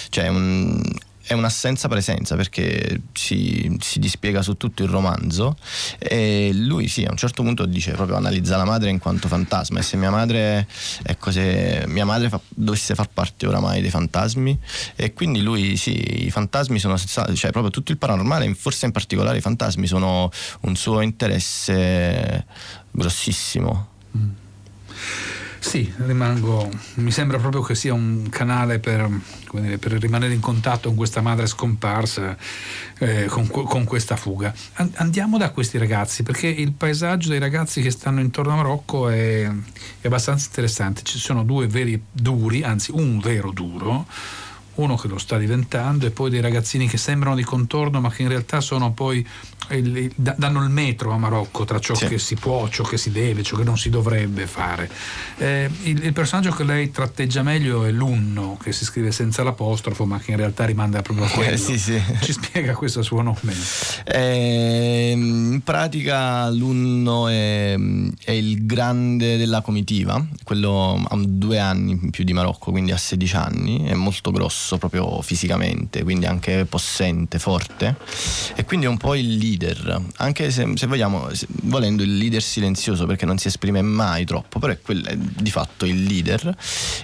cioè 0.09 0.29
un, 0.29 0.83
è 1.27 1.33
un'assenza 1.33 1.89
presenza 1.89 2.37
perché 2.37 3.01
si, 3.13 3.77
si, 3.81 3.99
dispiega 3.99 4.43
su 4.43 4.57
tutto 4.57 4.83
il 4.83 4.89
romanzo 4.89 5.57
e 5.99 6.51
lui 6.53 6.89
sì 6.89 7.05
a 7.05 7.11
un 7.11 7.17
certo 7.17 7.43
punto 7.43 7.65
dice 7.65 7.93
proprio 7.93 8.17
analizza 8.17 8.57
la 8.57 8.65
madre 8.65 8.91
in 8.91 8.99
quanto 8.99 9.29
fantasma 9.29 9.79
e 9.79 9.83
se 9.83 9.97
mia 9.97 10.11
madre 10.11 10.69
ecco 11.03 11.31
se 11.31 11.85
mia 11.87 12.05
madre 12.05 12.29
fa, 12.29 12.41
dovesse 12.49 12.95
far 12.95 13.09
parte 13.09 13.47
oramai 13.47 13.81
dei 13.81 13.91
fantasmi 13.91 14.59
e 14.97 15.13
quindi 15.15 15.41
lui 15.41 15.77
sì 15.77 16.27
i 16.27 16.31
fantasmi 16.31 16.79
sono 16.79 16.99
cioè 16.99 17.51
proprio 17.51 17.71
tutto 17.71 17.93
il 17.93 17.99
paranormale 17.99 18.53
forse 18.55 18.87
in 18.87 18.93
particolare 18.93 19.39
i 19.39 19.41
fantasmi 19.41 19.87
sono 19.87 20.31
un 20.61 20.77
suo 20.77 21.01
interesse 21.01 22.47
grossissimo. 22.91 23.89
Mm. 24.17 24.29
Sì, 25.65 25.91
rimango, 25.97 26.71
mi 26.97 27.11
sembra 27.11 27.39
proprio 27.39 27.63
che 27.63 27.75
sia 27.75 27.95
un 27.95 28.29
canale 28.29 28.81
per, 28.81 29.09
dire, 29.51 29.79
per 29.79 29.93
rimanere 29.93 30.35
in 30.35 30.39
contatto 30.39 30.89
con 30.89 30.97
questa 30.97 31.23
madre 31.23 31.47
scomparsa, 31.47 32.37
eh, 32.99 33.25
con, 33.25 33.49
con, 33.49 33.85
questa 33.85 34.15
fuga. 34.15 34.55
Andiamo 34.97 35.39
da 35.39 35.51
questi 35.51 35.79
ragazzi, 35.79 36.23
perché 36.23 36.49
il 36.49 36.73
paesaggio 36.73 37.31
dei 37.31 37.39
ragazzi 37.39 37.81
che 37.81 37.91
stanno 37.91 38.21
intorno 38.21 38.53
a 38.53 38.57
Marocco 38.57 39.09
è, 39.09 39.51
è 40.01 40.07
abbastanza 40.07 40.47
interessante. 40.49 41.01
Ci 41.03 41.19
sono 41.19 41.43
due 41.45 41.67
veri 41.67 42.01
duri, 42.13 42.63
anzi 42.63 42.93
un 42.93 43.19
vero 43.19 43.51
duro, 43.51 44.07
uno 44.77 44.97
che 44.97 45.09
lo 45.09 45.19
sta 45.19 45.39
diventando 45.39 46.07
e 46.07 46.11
poi 46.11 46.31
dei 46.31 46.41
ragazzini 46.41 46.89
che 46.89 46.97
sembrano 46.97 47.37
di 47.37 47.45
contorno 47.45 48.01
ma 48.01 48.11
che 48.11 48.23
in 48.23 48.29
realtà 48.29 48.61
sono 48.61 48.93
poi 48.93 49.27
il, 49.71 50.13
danno 50.15 50.63
il 50.63 50.69
metro 50.69 51.13
a 51.13 51.17
Marocco 51.17 51.65
tra 51.65 51.79
ciò 51.79 51.95
sì. 51.95 52.07
che 52.07 52.19
si 52.19 52.35
può, 52.35 52.69
ciò 52.69 52.85
che 52.85 52.99
si 52.99 53.11
deve, 53.11 53.43
ciò 53.43 53.57
che 53.57 53.65
non 53.65 53.79
si 53.79 53.89
dovrebbe 53.89 54.47
fare. 54.47 54.91
Eh, 55.39 55.71
il, 55.85 56.05
il, 56.05 56.13
personaggio 56.13 56.51
che 56.51 56.65
lei 56.65 56.91
tratteggia 56.91 57.43
meglio 57.43 57.85
è 57.85 57.91
l'Unno, 57.91 58.59
che 58.63 58.73
si 58.73 58.85
scrive 58.85 59.11
senza 59.11 59.43
l'apostrofo, 59.43 60.05
ma 60.05 60.19
che 60.19 60.33
in 60.33 60.37
realtà 60.37 60.65
rimanda 60.65 61.01
proprio 61.03 61.27
a 61.27 61.31
quello. 61.31 61.55
Eh, 61.55 61.57
sì, 61.57 61.79
sì. 61.79 62.01
Ci 62.21 62.33
spiega 62.33 62.75
questo 62.75 63.03
suo 63.03 63.23
nome? 63.23 63.55
Eh, 64.05 65.13
in 65.15 65.61
pratica 65.65 66.49
l'Unno 66.51 67.29
è, 67.29 67.75
è, 68.25 68.31
il 68.31 68.67
grande 68.67 69.37
della 69.39 69.63
comitiva, 69.63 70.25
quello 70.43 71.03
ha 71.09 71.17
due 71.17 71.59
anni 71.59 71.93
in 71.93 72.11
più 72.11 72.25
di 72.25 72.33
Marocco, 72.33 72.71
quindi 72.71 72.93
ha 72.93 72.99
16 72.99 73.37
anni, 73.37 73.85
è 73.85 73.95
molto 73.95 74.31
grosso 74.31 74.64
proprio 74.79 75.21
fisicamente, 75.23 76.03
quindi 76.03 76.27
anche 76.27 76.65
possente, 76.65 77.39
forte, 77.39 77.97
e 78.55 78.65
quindi 78.65 78.87
è 78.87 78.89
un 78.89 78.97
po' 78.97 79.15
il 79.15 79.37
leader 79.37 79.53
leader, 79.55 80.03
anche 80.17 80.51
se, 80.51 80.73
se 80.75 80.87
vogliamo, 80.87 81.33
se, 81.33 81.47
volendo 81.63 82.03
il 82.03 82.17
leader 82.17 82.43
silenzioso 82.43 83.07
perché 83.07 83.25
non 83.27 83.39
si 83.39 83.49
esprime 83.49 83.83
mai 83.83 84.25
troppo, 84.25 84.59
però 84.59 84.73
è, 84.73 84.81
quel, 84.81 85.05
è 85.05 85.17
di 85.17 85.51
fatto 85.51 85.85
il 85.85 86.03
leader. 86.03 86.57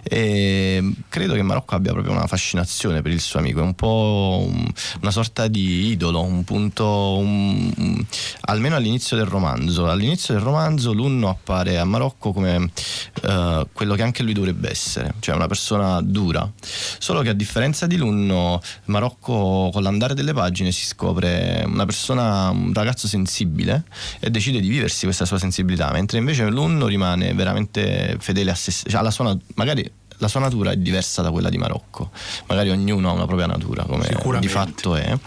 E 0.03 0.93
credo 1.09 1.35
che 1.35 1.43
Marocco 1.43 1.75
abbia 1.75 1.93
proprio 1.93 2.13
una 2.13 2.27
fascinazione 2.27 3.03
per 3.03 3.13
il 3.13 3.21
suo 3.21 3.39
amico, 3.39 3.61
è 3.61 3.63
un 3.63 3.75
po' 3.75 4.45
un, 4.47 4.67
una 5.01 5.11
sorta 5.11 5.47
di 5.49 5.87
idolo, 5.89 6.23
un 6.23 6.45
punto, 6.45 7.17
un, 7.19 8.05
almeno 8.43 8.77
all'inizio 8.77 9.17
del 9.17 9.27
romanzo. 9.27 9.89
All'inizio 9.89 10.35
del 10.35 10.43
romanzo 10.43 10.93
l'Unno 10.93 11.29
appare 11.29 11.79
a 11.79 11.85
Marocco 11.85 12.33
come 12.33 12.57
uh, 12.57 13.67
quello 13.73 13.95
che 13.95 14.03
anche 14.03 14.23
lui 14.23 14.33
dovrebbe 14.33 14.71
essere, 14.71 15.15
cioè 15.21 15.35
una 15.35 15.47
persona 15.47 16.01
dura. 16.01 16.51
Solo 16.99 17.23
che 17.23 17.31
a 17.31 17.33
differenza 17.33 17.50
di 17.87 17.97
l'Unno, 17.97 18.61
Marocco 18.87 19.71
con 19.73 19.83
l'andare 19.83 20.15
delle 20.15 20.33
pagine 20.33 20.73
si 20.73 20.87
scopre 20.87 21.63
una 21.67 21.85
persona 21.85 22.51
un 22.51 22.73
ragazzo 22.73 23.09
sensibile 23.09 23.85
e 24.21 24.31
decide 24.31 24.61
di 24.61 24.69
viversi 24.69 25.05
questa 25.05 25.25
sua 25.25 25.39
sensibilità, 25.39 25.91
mentre 25.93 26.19
invece 26.19 26.49
l'Unno 26.49 26.87
rimane 26.87 27.35
veramente 27.35 28.17
fedele 28.21 28.51
a 28.51 28.55
se 28.55 28.71
cioè 28.71 29.01
alla 29.01 29.11
sua, 29.11 29.37
magari 29.55 29.91
la 30.21 30.29
sua 30.29 30.41
natura 30.41 30.71
è 30.71 30.77
diversa 30.77 31.23
da 31.23 31.31
quella 31.31 31.49
di 31.49 31.59
Marocco. 31.59 32.11
Magari 32.47 32.71
ognuno 32.71 33.09
ha 33.09 33.13
una 33.13 33.27
propria 33.27 33.47
natura, 33.47 33.85
come 33.85 34.07
di 34.39 34.49
fatto 34.49 34.95
è. 34.95 35.19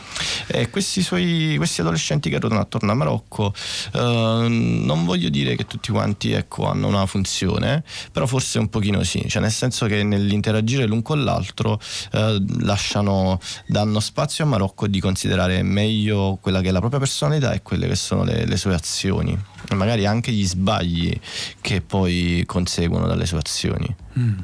E 0.48 0.70
questi, 0.70 1.02
suoi, 1.02 1.56
questi 1.58 1.82
adolescenti 1.82 2.30
che 2.30 2.40
ruotano 2.40 2.62
attorno 2.62 2.92
a 2.92 2.96
Marocco, 2.96 3.54
eh, 3.94 4.48
non 4.48 5.06
voglio 5.06 5.30
dire 5.30 5.56
che 5.56 5.66
tutti 5.66 5.92
quanti 5.92 6.32
ecco, 6.32 6.68
hanno 6.68 6.88
una 6.88 7.06
funzione, 7.06 7.84
però 8.12 8.28
forse 8.28 8.60
un 8.60 8.70
pochino 8.70 9.04
sì, 9.04 9.28
cioè 9.28 9.42
nel 9.42 9.52
senso 9.52 9.88
che 9.88 10.04
nell'interagire 10.04 10.86
l'un 10.86 11.02
con 11.02 11.24
l'altro 11.24 11.80
eh, 12.12 12.44
lasciano, 12.60 13.40
danno 13.66 14.00
spazio 14.00 14.44
a 14.44 14.48
Marocco 14.48 14.88
di 14.88 15.00
considerare 15.00 15.64
meglio 15.64 16.38
quella 16.40 16.62
che 16.62 16.70
è 16.70 16.72
la 16.72 16.80
propria 16.80 17.00
personalità 17.00 17.52
e 17.54 17.62
quelle 17.64 17.88
che 17.88 17.96
sono 17.96 18.24
le, 18.24 18.46
le 18.46 18.58
sue 18.58 18.76
azioni 18.76 19.38
e 19.70 19.76
magari 19.76 20.06
anche 20.06 20.32
gli 20.32 20.46
sbagli 20.46 21.20
che 21.62 21.82
poi 21.82 22.44
conseguono 22.46 23.08
dalle 23.08 23.26
sue 23.26 23.40
azioni. 23.40 23.96
Mm. 24.18 24.40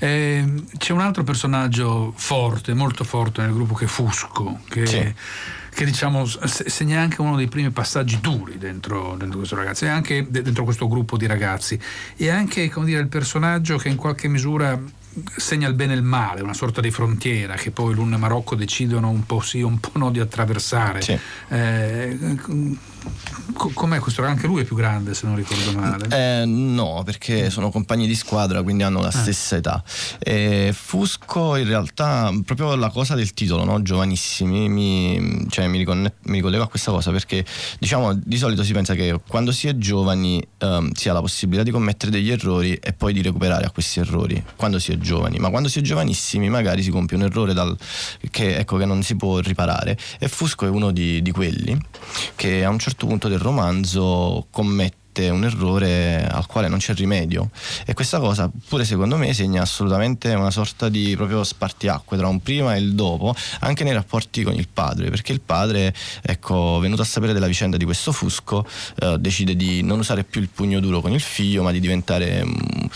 Eh, 0.00 0.64
c'è 0.76 0.92
un 0.92 1.00
altro 1.00 1.24
personaggio 1.24 2.12
forte, 2.16 2.74
molto 2.74 3.04
forte 3.04 3.42
nel 3.42 3.52
gruppo 3.52 3.74
che 3.74 3.86
è 3.86 3.88
Fusco, 3.88 4.60
che, 4.68 4.86
sì. 4.86 5.14
che 5.74 5.84
diciamo 5.84 6.26
segna 6.44 7.00
anche 7.00 7.20
uno 7.20 7.36
dei 7.36 7.48
primi 7.48 7.70
passaggi 7.70 8.18
duri 8.20 8.58
dentro, 8.58 9.16
dentro 9.18 9.38
questo 9.38 9.56
ragazzo, 9.56 9.84
e 9.84 9.88
anche 9.88 10.26
dentro 10.28 10.64
questo 10.64 10.88
gruppo 10.88 11.16
di 11.16 11.26
ragazzi. 11.26 11.78
E 12.16 12.28
anche 12.28 12.68
come 12.68 12.86
dire, 12.86 13.00
il 13.00 13.08
personaggio 13.08 13.76
che 13.76 13.88
in 13.88 13.96
qualche 13.96 14.28
misura 14.28 14.78
segna 15.36 15.66
il 15.68 15.74
bene 15.74 15.94
e 15.94 15.96
il 15.96 16.02
male, 16.02 16.42
una 16.42 16.54
sorta 16.54 16.80
di 16.80 16.90
frontiera 16.90 17.54
che 17.54 17.70
poi 17.70 17.94
l'Un 17.94 18.12
e 18.12 18.16
Marocco 18.16 18.54
decidono 18.54 19.08
un 19.10 19.26
po' 19.26 19.40
sì, 19.40 19.62
un 19.62 19.80
po' 19.80 19.92
no 19.94 20.10
di 20.10 20.20
attraversare. 20.20 21.02
Sì. 21.02 21.18
Eh, 21.48 22.36
com'è 23.52 23.98
questo? 23.98 24.22
Anche 24.22 24.46
lui 24.46 24.62
è 24.62 24.64
più 24.64 24.76
grande 24.76 25.14
se 25.14 25.26
non 25.26 25.36
ricordo 25.36 25.72
male. 25.72 26.06
Eh, 26.10 26.44
no, 26.46 27.02
perché 27.04 27.50
sono 27.50 27.70
compagni 27.70 28.06
di 28.06 28.14
squadra, 28.14 28.62
quindi 28.62 28.82
hanno 28.82 29.00
la 29.00 29.08
ah. 29.08 29.12
stessa 29.12 29.56
età. 29.56 29.82
E 30.18 30.72
Fusco 30.74 31.56
in 31.56 31.66
realtà, 31.66 32.32
proprio 32.44 32.74
la 32.76 32.90
cosa 32.90 33.14
del 33.14 33.34
titolo, 33.34 33.64
no? 33.64 33.82
giovanissimi, 33.82 34.68
mi, 34.68 35.46
cioè, 35.48 35.66
mi, 35.66 35.78
riconne- 35.78 36.14
mi 36.24 36.36
ricollego 36.36 36.62
a 36.64 36.68
questa 36.68 36.90
cosa 36.90 37.10
perché 37.10 37.44
diciamo 37.78 38.14
di 38.14 38.36
solito 38.36 38.62
si 38.62 38.72
pensa 38.72 38.94
che 38.94 39.18
quando 39.26 39.52
si 39.52 39.68
è 39.68 39.76
giovani 39.76 40.44
um, 40.60 40.90
si 40.92 41.08
ha 41.08 41.12
la 41.12 41.20
possibilità 41.20 41.64
di 41.64 41.70
commettere 41.70 42.10
degli 42.10 42.30
errori 42.30 42.74
e 42.74 42.92
poi 42.92 43.12
di 43.12 43.22
recuperare 43.22 43.64
a 43.64 43.70
questi 43.70 44.00
errori 44.00 44.42
quando 44.56 44.78
si 44.78 44.92
è 44.92 44.98
giovani, 44.98 45.38
ma 45.38 45.50
quando 45.50 45.68
si 45.68 45.78
è 45.78 45.82
giovanissimi 45.82 46.48
magari 46.48 46.82
si 46.82 46.90
compie 46.90 47.16
un 47.16 47.24
errore 47.24 47.52
dal, 47.52 47.76
che, 48.30 48.56
ecco, 48.56 48.76
che, 48.76 48.84
non 48.84 49.02
si 49.02 49.16
può 49.16 49.38
riparare 49.38 49.96
e 50.18 50.28
Fusco 50.28 50.66
è 50.66 50.68
uno 50.68 50.90
di, 50.90 51.22
di 51.22 51.30
quelli 51.30 51.78
che 52.34 52.64
a 52.64 52.70
un 52.70 52.78
certo 52.78 52.97
punto 53.06 53.28
del 53.28 53.38
romanzo 53.38 54.46
commette 54.50 54.96
un 55.30 55.44
errore 55.44 56.24
al 56.28 56.46
quale 56.46 56.68
non 56.68 56.78
c'è 56.78 56.94
rimedio. 56.94 57.50
E 57.84 57.92
questa 57.92 58.20
cosa 58.20 58.48
pure 58.68 58.84
secondo 58.84 59.16
me 59.16 59.32
segna 59.34 59.62
assolutamente 59.62 60.32
una 60.34 60.50
sorta 60.50 60.88
di 60.88 61.14
proprio 61.16 61.42
spartiacque 61.42 62.16
tra 62.16 62.28
un 62.28 62.40
prima 62.40 62.76
e 62.76 62.78
il 62.78 62.94
dopo 62.94 63.34
anche 63.60 63.82
nei 63.82 63.92
rapporti 63.92 64.44
con 64.44 64.54
il 64.54 64.68
padre 64.72 65.10
perché 65.10 65.32
il 65.32 65.40
padre 65.40 65.92
ecco 66.22 66.78
venuto 66.78 67.02
a 67.02 67.04
sapere 67.04 67.32
della 67.32 67.48
vicenda 67.48 67.76
di 67.76 67.84
questo 67.84 68.12
Fusco 68.12 68.64
eh, 69.00 69.16
decide 69.18 69.56
di 69.56 69.82
non 69.82 69.98
usare 69.98 70.22
più 70.22 70.40
il 70.40 70.48
pugno 70.48 70.78
duro 70.78 71.00
con 71.00 71.12
il 71.12 71.20
figlio 71.20 71.64
ma 71.64 71.72
di 71.72 71.80
diventare 71.80 72.44
mm, 72.44 72.86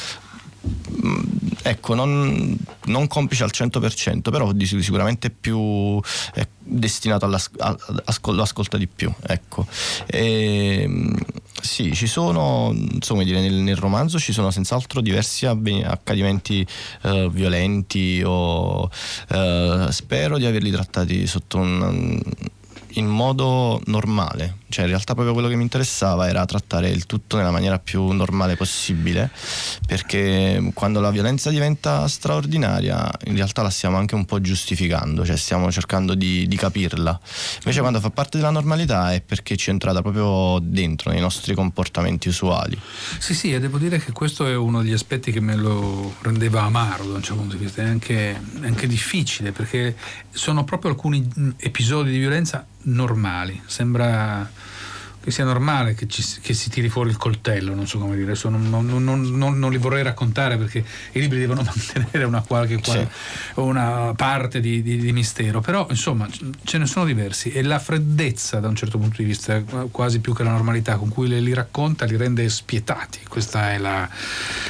ecco, 1.63 1.95
non, 1.95 2.57
non, 2.87 3.07
complice 3.07 3.45
al 3.45 3.51
100%, 3.53 4.31
però 4.31 4.53
sicuramente 4.59 5.31
più 5.31 6.01
è 6.35 6.47
destinato 6.73 7.25
all'ascolto 7.25 8.77
di 8.77 8.87
più. 8.87 9.13
Ecco. 9.27 9.67
E, 10.07 10.83
ehm, 10.83 11.19
sì, 11.61 11.95
ci 11.95 12.07
sono, 12.07 12.73
insomma, 12.75 13.23
dire, 13.23 13.41
nel, 13.41 13.55
nel, 13.55 13.77
romanzo 13.77 14.19
ci 14.19 14.33
sono 14.33 14.51
senz'altro 14.51 15.01
diversi 15.01 15.47
accadimenti 15.47 16.67
eh, 17.03 17.29
violenti 17.31 18.23
o 18.25 18.91
eh, 19.29 19.87
spero 19.91 20.39
di 20.39 20.47
averli 20.47 20.71
trattati 20.71 21.27
sotto 21.27 21.59
un 21.59 22.21
in 22.95 23.07
modo 23.07 23.81
normale, 23.87 24.59
cioè 24.73 24.85
in 24.85 24.91
realtà 24.91 25.13
proprio 25.13 25.35
quello 25.35 25.49
che 25.49 25.55
mi 25.55 25.63
interessava 25.63 26.27
era 26.29 26.47
trattare 26.47 26.89
il 26.89 27.05
tutto 27.05 27.37
nella 27.37 27.51
maniera 27.51 27.79
più 27.79 28.09
normale 28.09 28.57
possibile, 28.57 29.31
perché 29.87 30.71
quando 30.73 30.99
la 31.01 31.11
violenza 31.11 31.51
diventa 31.51 32.09
straordinaria 32.09 33.09
in 33.27 33.35
realtà 33.35 33.61
la 33.61 33.69
stiamo 33.69 33.99
anche 33.99 34.15
un 34.15 34.25
po' 34.25 34.41
giustificando, 34.41 35.27
cioè 35.27 35.37
stiamo 35.37 35.71
cercando 35.71 36.15
di, 36.15 36.49
di 36.49 36.57
capirla, 36.57 37.21
invece 37.59 37.81
quando 37.81 38.01
fa 38.01 38.09
parte 38.09 38.39
della 38.39 38.51
normalità 38.51 39.13
è 39.13 39.21
perché 39.21 39.57
ci 39.57 39.69
è 39.69 39.73
entrata 39.73 40.01
proprio 40.01 40.59
dentro 40.61 41.11
nei 41.11 41.21
nostri 41.21 41.55
comportamenti 41.55 42.29
usuali. 42.29 42.79
Sì, 43.19 43.35
sì, 43.35 43.53
e 43.53 43.61
devo 43.61 43.77
dire 43.77 43.99
che 43.99 44.13
questo 44.13 44.47
è 44.47 44.57
uno 44.57 44.83
degli 44.83 44.95
aspetti 44.95 45.31
che 45.33 45.41
me 45.41 45.55
lo 45.55 46.15
rendeva 46.23 46.63
amaro 46.63 47.05
da 47.05 47.15
un 47.17 47.23
certo 47.23 47.41
punto 47.43 47.57
di 47.57 47.65
vista, 47.65 47.83
è 47.83 47.87
anche, 47.87 48.41
anche 48.63 48.87
difficile 48.87 49.53
perché 49.53 49.95
sono 50.31 50.65
proprio 50.65 50.91
alcuni 50.93 51.29
episodi 51.59 52.11
di 52.11 52.19
violenza 52.19 52.67
normali. 52.85 53.61
Sembra 53.67 54.51
che 55.23 55.31
sia 55.31 55.45
normale 55.45 55.95
che, 55.95 56.09
ci, 56.09 56.25
che, 56.41 56.53
si 56.53 56.69
tiri 56.69 56.89
fuori 56.89 57.11
il 57.11 57.17
coltello, 57.17 57.75
non 57.75 57.87
so 57.87 57.99
come 57.99 58.17
dire, 58.17 58.33
adesso 58.33 58.49
non, 58.49 58.69
non, 58.69 58.87
non, 58.87 59.59
non, 59.59 59.71
li 59.71 59.79
vorrei 59.79 60.03
raccontare 60.03 60.57
perché 60.57 60.85
i 61.13 61.21
libri 61.21 61.39
devono 61.39 61.63
mantenere 61.65 62.25
una 62.25 62.43
qualche 62.43 62.81
sì. 62.83 63.07
una 63.55 64.13
parte 64.17 64.59
di, 64.59 64.83
di, 64.83 64.97
di, 64.97 65.13
mistero, 65.13 65.61
però 65.61 65.87
insomma 65.91 66.29
ce 66.65 66.79
ne 66.79 66.87
sono 66.87 67.05
diversi 67.05 67.53
e 67.53 67.63
la 67.63 67.79
freddezza 67.79 68.59
da 68.59 68.67
un 68.67 68.75
certo 68.75 68.99
punto 68.99 69.17
di 69.19 69.25
vista, 69.25 69.63
quasi 69.91 70.19
più 70.19 70.35
che 70.35 70.43
la 70.43 70.51
normalità 70.51 70.97
con 70.97 71.09
cui 71.09 71.29
le, 71.29 71.39
li 71.39 71.55
racconta, 71.55 72.05
li 72.05 72.17
rende 72.17 72.49
spietati, 72.49 73.21
questa 73.29 73.71
è 73.73 73.79
la, 73.79 74.09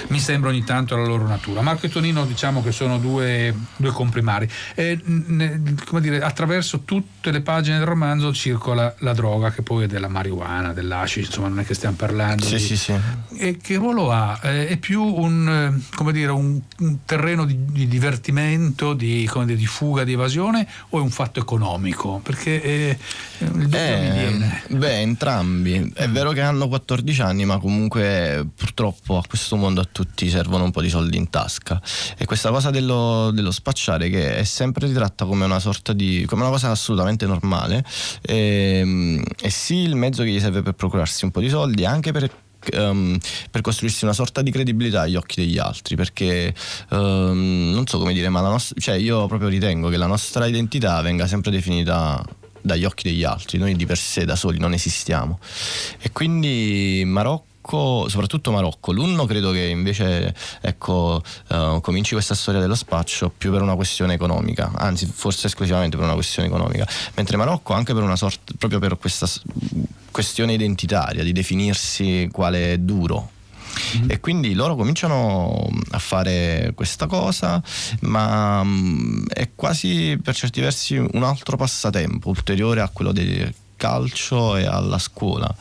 mi 0.09 0.21
sembra 0.21 0.51
ogni 0.51 0.65
tanto 0.65 0.97
la 0.97 1.07
loro 1.07 1.27
natura. 1.27 1.63
Marco 1.63 1.87
e 1.87 1.89
Tonino 1.89 2.27
diciamo 2.27 2.63
che 2.63 2.73
sono 2.73 2.99
due, 2.99 3.55
due 3.77 3.91
comprimari, 3.91 4.47
e, 4.75 5.01
ne, 5.03 5.63
come 5.87 6.03
dire, 6.03 6.21
attraverso 6.21 6.81
tutte 6.81 7.31
le 7.31 7.41
pagine 7.41 7.79
del 7.79 7.87
romanzo 7.87 8.35
circola 8.35 8.95
la 8.99 9.15
droga 9.15 9.51
che 9.51 9.63
poi 9.63 9.85
è 9.85 9.87
della 9.87 10.09
marijuana 10.09 10.41
marijuana, 10.43 10.73
dell'asci, 10.73 11.21
insomma 11.21 11.49
non 11.49 11.61
è 11.61 11.65
che 11.65 11.75
stiamo 11.75 11.97
parlando. 11.97 12.45
Sì, 12.45 12.57
di... 12.57 12.61
sì, 12.61 12.77
sì. 12.77 12.95
E 13.37 13.57
che 13.57 13.77
ruolo 13.77 14.11
ha? 14.11 14.39
Eh, 14.43 14.69
è 14.69 14.77
più 14.77 15.03
un, 15.03 15.49
eh, 15.49 15.97
come 15.97 16.13
dire, 16.13 16.33
un, 16.33 16.61
un 16.79 16.99
terreno 17.05 17.45
di, 17.45 17.65
di 17.65 17.89
divertimento, 17.89 18.95
di, 18.95 19.29
dire, 19.29 19.57
di, 19.57 19.67
fuga, 19.67 20.05
di 20.05 20.13
evasione 20.13 20.67
o 20.91 20.99
è 20.99 21.01
un 21.01 21.11
fatto 21.11 21.41
economico? 21.41 22.21
Perché 22.23 22.63
eh, 22.63 22.99
il 23.39 23.51
dubbio 23.51 23.79
eh, 23.79 24.01
mi 24.01 24.11
viene. 24.11 24.63
Beh, 24.69 25.01
entrambi. 25.01 25.93
È 25.95 26.09
vero 26.09 26.33
che 26.33 26.41
hanno 26.41 26.69
14 26.69 27.23
anni, 27.23 27.45
ma 27.45 27.59
comunque 27.59 28.47
purtroppo 28.55 29.19
a 29.19 29.23
questo 29.27 29.57
mondo 29.57 29.81
a 29.81 29.89
tutti 29.91 30.29
servono 30.29 30.65
un 30.65 30.71
po' 30.71 30.83
di 30.83 30.89
soldi 30.89 31.17
in 31.17 31.31
tasca. 31.31 31.81
E 32.17 32.25
questa 32.25 32.51
cosa 32.51 32.71
dello, 32.71 33.31
dello 33.33 33.51
spacciare 33.51 34.09
che 34.09 34.37
è 34.37 34.45
sempre 34.45 34.87
ritratta 34.87 35.25
come 35.25 35.45
una 35.45 35.59
sorta 35.59 35.93
di... 35.93 36.25
come 36.27 36.43
una 36.43 36.51
cosa 36.51 36.71
assolutamente 36.71 37.27
normale. 37.27 37.85
E, 38.21 38.81
ehm, 38.83 39.23
e 39.41 39.51
sì, 39.51 39.77
il 39.77 39.97
mezzo 39.97 40.23
che 40.23 40.32
gli 40.33 40.41
serve 40.41 40.63
per 40.63 40.75
procurarsi 40.75 41.25
un 41.25 41.31
po' 41.31 41.41
di 41.41 41.49
soldi, 41.49 41.85
anche 41.85 42.13
per 42.13 42.31
Um, 42.75 43.19
per 43.51 43.61
costruirsi 43.61 44.05
una 44.05 44.13
sorta 44.13 44.41
di 44.41 44.53
credibilità 44.53 45.01
agli 45.01 45.17
occhi 45.17 45.41
degli 45.41 45.59
altri 45.59 45.97
perché 45.97 46.55
um, 46.91 47.73
non 47.73 47.89
so 47.89 47.99
come 47.99 48.13
dire 48.13 48.29
ma 48.29 48.41
la 48.41 48.51
nostra, 48.51 48.81
cioè 48.81 48.95
io 48.95 49.27
proprio 49.27 49.49
ritengo 49.49 49.89
che 49.89 49.97
la 49.97 50.07
nostra 50.07 50.47
identità 50.47 51.01
venga 51.01 51.27
sempre 51.27 51.51
definita 51.51 52.25
dagli 52.61 52.85
occhi 52.85 53.09
degli 53.09 53.25
altri 53.25 53.59
noi 53.59 53.75
di 53.75 53.85
per 53.85 53.99
sé 53.99 54.25
da 54.25 54.37
soli 54.37 54.59
non 54.61 54.75
esistiamo 54.75 55.41
e 55.99 56.13
quindi 56.13 57.03
Marocco 57.05 57.51
soprattutto 58.09 58.53
Marocco. 58.53 58.93
L'Unno 58.93 59.25
credo 59.27 59.51
che 59.51 59.65
invece 59.65 60.33
ecco, 60.61 61.23
uh, 61.49 61.81
cominci 61.81 62.13
questa 62.13 62.35
storia 62.35 62.61
dello 62.61 62.75
spaccio 62.77 63.29
più 63.37 63.51
per 63.51 63.63
una 63.63 63.75
questione 63.75 64.15
economica, 64.15 64.71
anzi 64.77 65.07
forse 65.07 65.49
esclusivamente 65.49 65.97
per 65.97 66.05
una 66.05 66.15
questione 66.15 66.49
economica, 66.49 66.87
mentre 67.15 67.37
Marocco 67.37 67.73
anche 67.73 67.93
per 67.93 68.03
una 68.05 68.17
sorta, 68.17 68.53
proprio 68.57 68.79
per 68.79 68.99
questa 68.99 69.27
questione 70.13 70.53
identitaria, 70.53 71.25
di 71.25 71.33
definirsi 71.33 72.29
quale 72.31 72.85
duro, 72.85 73.31
Mm-hmm. 73.73 74.11
E 74.11 74.21
quindi 74.21 74.55
loro 74.55 74.75
cominciano 74.77 75.67
a 75.91 75.99
fare 75.99 76.73
questa 76.75 77.07
cosa, 77.07 77.63
ma 78.01 78.63
mm, 78.63 79.27
è 79.33 79.51
quasi 79.55 80.19
per 80.23 80.35
certi 80.35 80.61
versi 80.61 80.97
un 80.97 81.23
altro 81.23 81.57
passatempo 81.57 82.29
ulteriore 82.29 82.81
a 82.81 82.91
quello 82.93 83.13
dei 83.13 83.51
calcio 83.83 84.57
e 84.57 84.65
alla 84.65 84.99
scuola. 84.99 85.53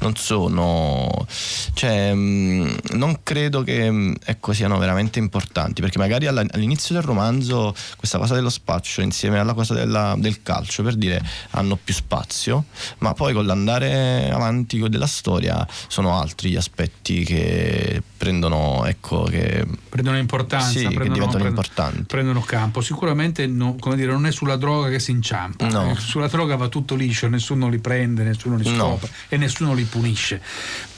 Non 0.00 0.14
sono, 0.14 1.26
cioè, 1.72 2.12
mm, 2.12 2.68
non 2.92 3.20
credo 3.22 3.62
che 3.62 3.90
mm, 3.90 4.12
ecco, 4.22 4.52
siano 4.52 4.76
veramente 4.76 5.18
importanti, 5.18 5.80
perché 5.80 5.96
magari 5.96 6.26
all'inizio 6.26 6.94
del 6.94 7.02
romanzo 7.02 7.74
questa 7.96 8.18
cosa 8.18 8.34
dello 8.34 8.50
spaccio 8.50 9.00
insieme 9.00 9.38
alla 9.38 9.54
cosa 9.54 9.72
della, 9.72 10.14
del 10.18 10.42
calcio, 10.42 10.82
per 10.82 10.96
dire, 10.96 11.22
hanno 11.52 11.78
più 11.82 11.94
spazio, 11.94 12.64
ma 12.98 13.14
poi 13.14 13.32
con 13.32 13.46
l'andare 13.46 14.30
avanti 14.30 14.78
della 14.90 15.06
storia 15.06 15.66
sono 15.88 16.18
altri 16.18 16.50
gli 16.50 16.56
aspetti 16.56 17.24
che 17.24 18.02
prendono, 18.14 18.84
ecco, 18.84 19.22
che, 19.22 19.66
prendono 19.88 20.18
importanza, 20.18 20.68
sì, 20.68 20.80
prendono, 20.80 21.04
che 21.04 21.12
diventano 21.12 21.42
prendono, 21.42 21.48
importanti. 21.48 22.02
Prendono 22.04 22.40
campo. 22.42 22.82
Sicuramente 22.82 23.46
no, 23.46 23.76
dire, 23.94 24.12
non 24.12 24.26
è 24.26 24.32
sulla 24.32 24.56
droga 24.56 24.90
che 24.90 24.98
si 24.98 25.12
inciampa, 25.12 25.66
no. 25.68 25.94
sulla 25.94 26.26
droga 26.26 26.56
va 26.56 26.68
tutto 26.68 26.94
liscio, 26.94 27.26
nessuno 27.28 27.69
li 27.70 27.78
prende, 27.78 28.22
nessuno 28.22 28.56
li 28.56 28.64
scopre 28.64 29.08
no. 29.08 29.16
e 29.28 29.36
nessuno 29.36 29.74
li 29.74 29.84
punisce 29.84 30.40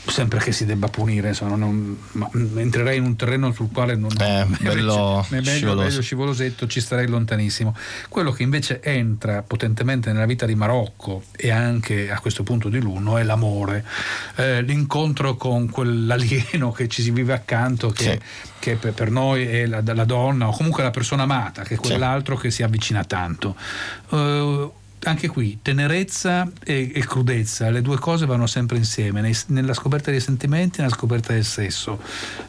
sempre 0.07 0.41
che 0.41 0.53
si 0.53 0.65
debba 0.65 0.89
punire, 0.89 1.29
insomma, 1.29 1.55
non, 1.55 1.97
ma, 2.13 2.29
entrerei 2.57 2.99
in 2.99 3.05
un 3.05 3.17
terreno 3.17 3.53
sul 3.53 3.71
quale 3.71 3.95
non 3.95 4.11
eh, 4.19 4.47
bello, 4.61 5.25
è 5.29 5.41
meglio, 5.41 5.75
meglio 5.75 6.03
scivolosetto, 6.03 6.67
ci 6.67 6.81
starei 6.81 7.07
lontanissimo. 7.07 7.77
Quello 8.09 8.33
che 8.33 8.43
invece 8.43 8.81
entra 8.83 9.43
potentemente 9.43 10.11
nella 10.13 10.27
vita 10.27 10.45
di 10.47 10.55
Marocco 10.55 11.25
e 11.37 11.51
anche 11.51 12.11
a 12.11 12.19
questo 12.19 12.43
punto 12.43 12.69
di 12.69 12.81
Luno 12.81 13.17
è 13.17 13.23
l'amore, 13.23 13.85
eh, 14.37 14.63
l'incontro 14.63 15.37
con 15.37 15.71
quell'alieno 15.71 16.73
che 16.73 16.89
ci 16.89 17.03
si 17.03 17.11
vive 17.11 17.33
accanto, 17.33 17.91
che, 17.91 18.03
sì. 18.03 18.21
che 18.59 18.75
per, 18.77 18.93
per, 18.93 19.11
noi 19.11 19.47
è 19.47 19.67
la, 19.67 19.83
la, 19.85 20.05
donna 20.05 20.49
o 20.49 20.53
comunque 20.53 20.83
la 20.83 20.91
persona 20.91 21.23
amata, 21.23 21.63
che 21.63 21.75
è 21.75 21.79
quell'altro 21.79 22.37
sì. 22.37 22.43
che 22.43 22.51
si 22.51 22.63
avvicina 22.63 23.05
tanto. 23.05 23.55
Uh, 24.09 24.73
anche 25.05 25.29
qui 25.29 25.59
tenerezza 25.63 26.51
e, 26.65 26.93
e, 26.95 27.07
crudezza, 27.07 27.71
le 27.71 27.83
due 27.83 27.99
cose 27.99 28.27
vanno 28.27 28.47
sempre 28.47 28.77
insieme, 28.77 29.21
nei, 29.21 29.37
nella 29.47 29.75
scoperta 29.75 30.11
dei 30.11 30.21
sentimenti 30.21 30.79
e 30.79 30.83
nella 30.83 30.95
scoperta 30.95 31.33
del 31.33 31.45
sesso. 31.45 32.01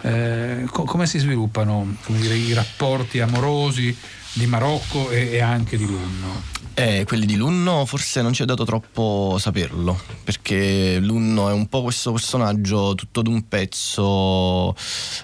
Eh, 0.01 0.65
co- 0.69 0.83
come 0.83 1.07
si 1.07 1.19
sviluppano 1.19 1.95
dire, 2.07 2.35
i 2.35 2.53
rapporti 2.53 3.19
amorosi 3.19 3.95
di 4.33 4.45
Marocco 4.45 5.09
e, 5.09 5.31
e 5.31 5.41
anche 5.41 5.77
di 5.77 5.85
Lunno? 5.85 6.52
Eh, 6.75 7.03
quelli 7.05 7.27
di 7.27 7.35
Lunno 7.35 7.85
forse 7.85 8.23
non 8.23 8.33
ci 8.33 8.41
è 8.41 8.45
dato 8.45 8.65
troppo 8.65 9.37
saperlo, 9.37 9.95
perché 10.23 10.97
Lunno 10.99 11.47
è 11.49 11.53
un 11.53 11.67
po' 11.67 11.83
questo 11.83 12.11
personaggio 12.11 12.95
tutto 12.95 13.21
d'un 13.21 13.47
pezzo 13.47 14.75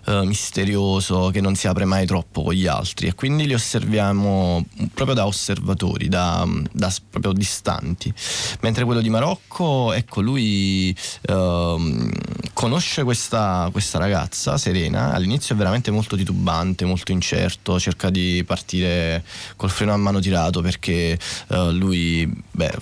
eh, 0.06 0.26
misterioso 0.26 1.32
che 1.32 1.42
non 1.42 1.56
si 1.56 1.68
apre 1.68 1.86
mai 1.86 2.06
troppo 2.06 2.44
con 2.44 2.54
gli 2.54 2.68
altri 2.68 3.08
e 3.08 3.16
quindi 3.16 3.48
li 3.48 3.56
osserviamo 3.56 4.64
proprio 4.94 5.16
da 5.16 5.26
osservatori, 5.26 6.08
da, 6.08 6.48
da 6.72 6.94
proprio 7.10 7.34
distanti. 7.34 8.14
Mentre 8.62 8.86
quello 8.86 9.02
di 9.02 9.10
Marocco, 9.10 9.92
ecco, 9.92 10.22
lui 10.22 10.96
eh, 11.22 12.10
conosce 12.60 13.06
questa, 13.06 13.70
questa 13.72 14.00
ragazza, 14.00 14.58
Serena, 14.58 15.14
all'inizio 15.14 15.56
è 15.56 15.58
veramente 15.58 15.92
molto 15.92 16.18
titubante, 16.18 16.84
molto 16.84 17.14
incerto, 17.14 17.80
cerca 17.80 18.10
di 18.10 18.44
partire 18.46 19.24
col 19.56 19.70
freno 19.70 19.94
a 19.94 19.96
mano 19.96 20.20
tirato 20.20 20.60
perché 20.60 21.18
uh, 21.48 21.70
lui 21.70 22.30
beh, 22.52 22.74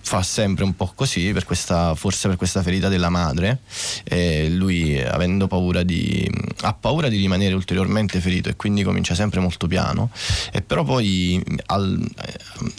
fa 0.00 0.24
sempre 0.24 0.64
un 0.64 0.74
po' 0.74 0.90
così, 0.96 1.30
per 1.32 1.44
questa, 1.44 1.94
forse 1.94 2.26
per 2.26 2.36
questa 2.36 2.62
ferita 2.62 2.88
della 2.88 3.10
madre, 3.10 3.60
e 4.02 4.50
lui 4.50 5.00
avendo 5.00 5.46
paura 5.46 5.84
di, 5.84 6.28
ha 6.62 6.74
paura 6.74 7.08
di 7.08 7.18
rimanere 7.18 7.54
ulteriormente 7.54 8.20
ferito 8.20 8.48
e 8.48 8.56
quindi 8.56 8.82
comincia 8.82 9.14
sempre 9.14 9.38
molto 9.38 9.68
piano, 9.68 10.10
e 10.50 10.62
però 10.62 10.82
poi 10.82 11.40
al, 11.66 12.04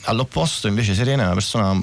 all'opposto 0.04 0.68
invece 0.68 0.94
Serena 0.94 1.22
è 1.22 1.26
una 1.28 1.36
persona 1.36 1.82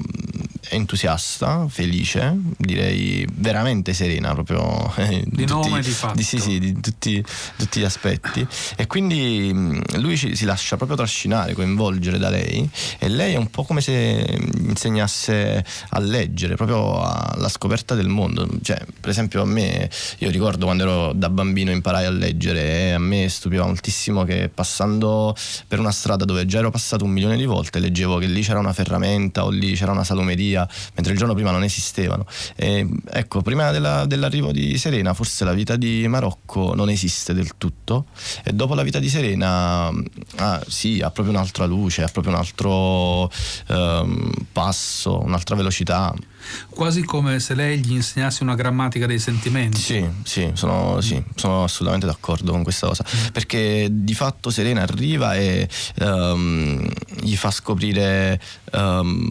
entusiasta, 0.69 1.67
felice, 1.67 2.33
direi 2.57 3.27
veramente 3.33 3.93
serena 3.93 4.33
proprio 4.33 4.93
di 5.25 5.45
tutti, 5.45 5.69
nome 5.69 5.79
e 5.79 5.81
di 5.81 5.89
fatto. 5.89 6.15
Di, 6.15 6.23
sì, 6.23 6.39
sì, 6.39 6.59
di 6.59 6.79
tutti, 6.79 7.23
tutti, 7.57 7.79
gli 7.79 7.83
aspetti 7.83 8.45
e 8.75 8.87
quindi 8.87 9.81
lui 9.95 10.17
ci, 10.17 10.35
si 10.35 10.45
lascia 10.45 10.77
proprio 10.77 10.97
trascinare, 10.97 11.53
coinvolgere 11.53 12.17
da 12.17 12.29
lei 12.29 12.69
e 12.99 13.09
lei 13.09 13.33
è 13.33 13.37
un 13.37 13.49
po' 13.49 13.63
come 13.63 13.81
se 13.81 14.39
insegnasse 14.57 15.65
a 15.89 15.99
leggere, 15.99 16.55
proprio 16.55 17.01
alla 17.01 17.49
scoperta 17.49 17.95
del 17.95 18.07
mondo. 18.07 18.47
Cioè, 18.61 18.85
per 18.99 19.09
esempio 19.09 19.41
a 19.41 19.45
me, 19.45 19.89
io 20.19 20.29
ricordo 20.29 20.65
quando 20.65 20.83
ero 20.83 21.13
da 21.13 21.29
bambino 21.29 21.71
imparai 21.71 22.05
a 22.05 22.11
leggere 22.11 22.61
e 22.61 22.91
a 22.91 22.99
me 22.99 23.27
stupiva 23.27 23.65
moltissimo 23.65 24.23
che 24.23 24.49
passando 24.53 25.35
per 25.67 25.79
una 25.79 25.91
strada 25.91 26.25
dove 26.25 26.45
già 26.45 26.59
ero 26.59 26.71
passato 26.71 27.03
un 27.03 27.11
milione 27.11 27.37
di 27.37 27.45
volte 27.45 27.79
leggevo 27.79 28.17
che 28.17 28.27
lì 28.27 28.41
c'era 28.41 28.59
una 28.59 28.73
ferramenta 28.73 29.43
o 29.43 29.49
lì 29.49 29.73
c'era 29.73 29.91
una 29.91 30.03
salumeria, 30.03 30.50
mentre 30.55 31.13
il 31.13 31.17
giorno 31.17 31.33
prima 31.33 31.51
non 31.51 31.63
esistevano. 31.63 32.25
E, 32.55 32.87
ecco, 33.09 33.41
prima 33.41 33.71
della, 33.71 34.05
dell'arrivo 34.05 34.51
di 34.51 34.77
Serena 34.77 35.13
forse 35.13 35.43
la 35.43 35.53
vita 35.53 35.75
di 35.75 36.07
Marocco 36.07 36.73
non 36.75 36.89
esiste 36.89 37.33
del 37.33 37.57
tutto 37.57 38.05
e 38.43 38.51
dopo 38.51 38.73
la 38.73 38.83
vita 38.83 38.99
di 38.99 39.09
Serena 39.09 39.91
ah, 40.37 40.63
sì, 40.67 41.01
ha 41.01 41.11
proprio 41.11 41.35
un'altra 41.35 41.65
luce, 41.65 42.03
ha 42.03 42.07
proprio 42.07 42.33
un 42.33 42.39
altro 42.39 43.31
um, 43.67 44.31
passo, 44.51 45.21
un'altra 45.21 45.55
velocità. 45.55 46.13
Quasi 46.69 47.03
come 47.03 47.39
se 47.39 47.53
lei 47.53 47.79
gli 47.79 47.93
insegnasse 47.93 48.43
una 48.43 48.55
grammatica 48.55 49.05
dei 49.05 49.19
sentimenti. 49.19 49.79
Sì, 49.79 50.07
sì, 50.23 50.51
sono, 50.53 50.99
sì, 51.01 51.21
sono 51.35 51.63
assolutamente 51.63 52.07
d'accordo 52.07 52.51
con 52.51 52.63
questa 52.63 52.87
cosa. 52.87 53.05
Mm. 53.05 53.27
Perché 53.31 53.87
di 53.91 54.13
fatto 54.13 54.49
Serena 54.49 54.81
arriva 54.81 55.35
e 55.35 55.69
um, 55.99 56.87
gli 57.21 57.35
fa 57.35 57.51
scoprire 57.51 58.41
um, 58.73 59.29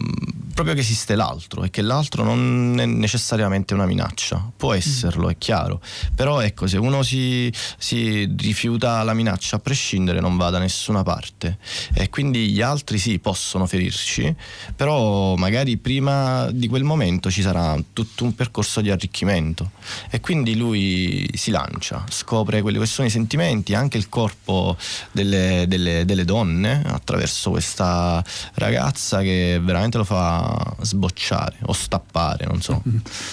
proprio 0.53 0.75
che 0.75 0.81
esiste 0.81 1.15
l'altro 1.15 1.63
e 1.63 1.69
che 1.69 1.81
l'altro 1.81 2.23
non 2.23 2.77
è 2.79 2.85
necessariamente 2.85 3.73
una 3.73 3.85
minaccia. 3.85 4.51
Può 4.55 4.73
esserlo, 4.73 5.29
è 5.29 5.37
chiaro. 5.37 5.81
Però 6.15 6.39
ecco, 6.39 6.67
se 6.67 6.77
uno 6.77 7.03
si, 7.03 7.51
si 7.77 8.33
rifiuta 8.37 9.03
la 9.03 9.13
minaccia 9.13 9.57
a 9.57 9.59
prescindere 9.59 10.19
non 10.19 10.37
va 10.37 10.49
da 10.49 10.59
nessuna 10.59 11.03
parte. 11.03 11.57
E 11.93 12.09
quindi 12.09 12.49
gli 12.49 12.61
altri 12.61 12.97
sì, 12.97 13.19
possono 13.19 13.65
ferirci, 13.65 14.33
però 14.75 15.35
magari 15.35 15.77
prima 15.77 16.49
di 16.51 16.67
quel 16.67 16.83
momento 16.83 17.29
ci 17.29 17.41
sarà 17.41 17.77
tutto 17.93 18.23
un 18.23 18.35
percorso 18.35 18.81
di 18.81 18.89
arricchimento. 18.89 19.71
E 20.09 20.19
quindi 20.19 20.55
lui 20.55 21.29
si 21.33 21.51
lancia, 21.51 22.03
scopre 22.09 22.61
quelli 22.61 22.79
che 22.79 22.85
sono 22.85 23.07
i 23.07 23.11
sentimenti, 23.11 23.73
anche 23.73 23.97
il 23.97 24.09
corpo 24.09 24.77
delle, 25.11 25.65
delle, 25.67 26.05
delle 26.05 26.25
donne 26.25 26.81
attraverso 26.85 27.51
questa 27.51 28.23
ragazza 28.55 29.21
che 29.21 29.59
veramente 29.61 29.97
lo 29.97 30.03
fa 30.03 30.50
sbocciare 30.81 31.57
o 31.63 31.73
stappare, 31.73 32.45
non 32.45 32.61
so, 32.61 32.81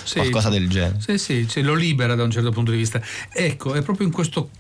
sì, 0.05 0.15
qualcosa 0.19 0.49
del 0.49 0.69
genere. 0.69 1.01
Sì, 1.01 1.19
sì, 1.19 1.47
sì, 1.49 1.63
lo 1.63 1.75
libera 1.75 2.15
da 2.15 2.23
un 2.23 2.31
certo 2.31 2.51
punto 2.51 2.71
di 2.71 2.77
vista. 2.77 3.01
Ecco, 3.33 3.75
è 3.75 3.83
proprio 3.83 4.07
in 4.07 4.13
questo 4.13 4.51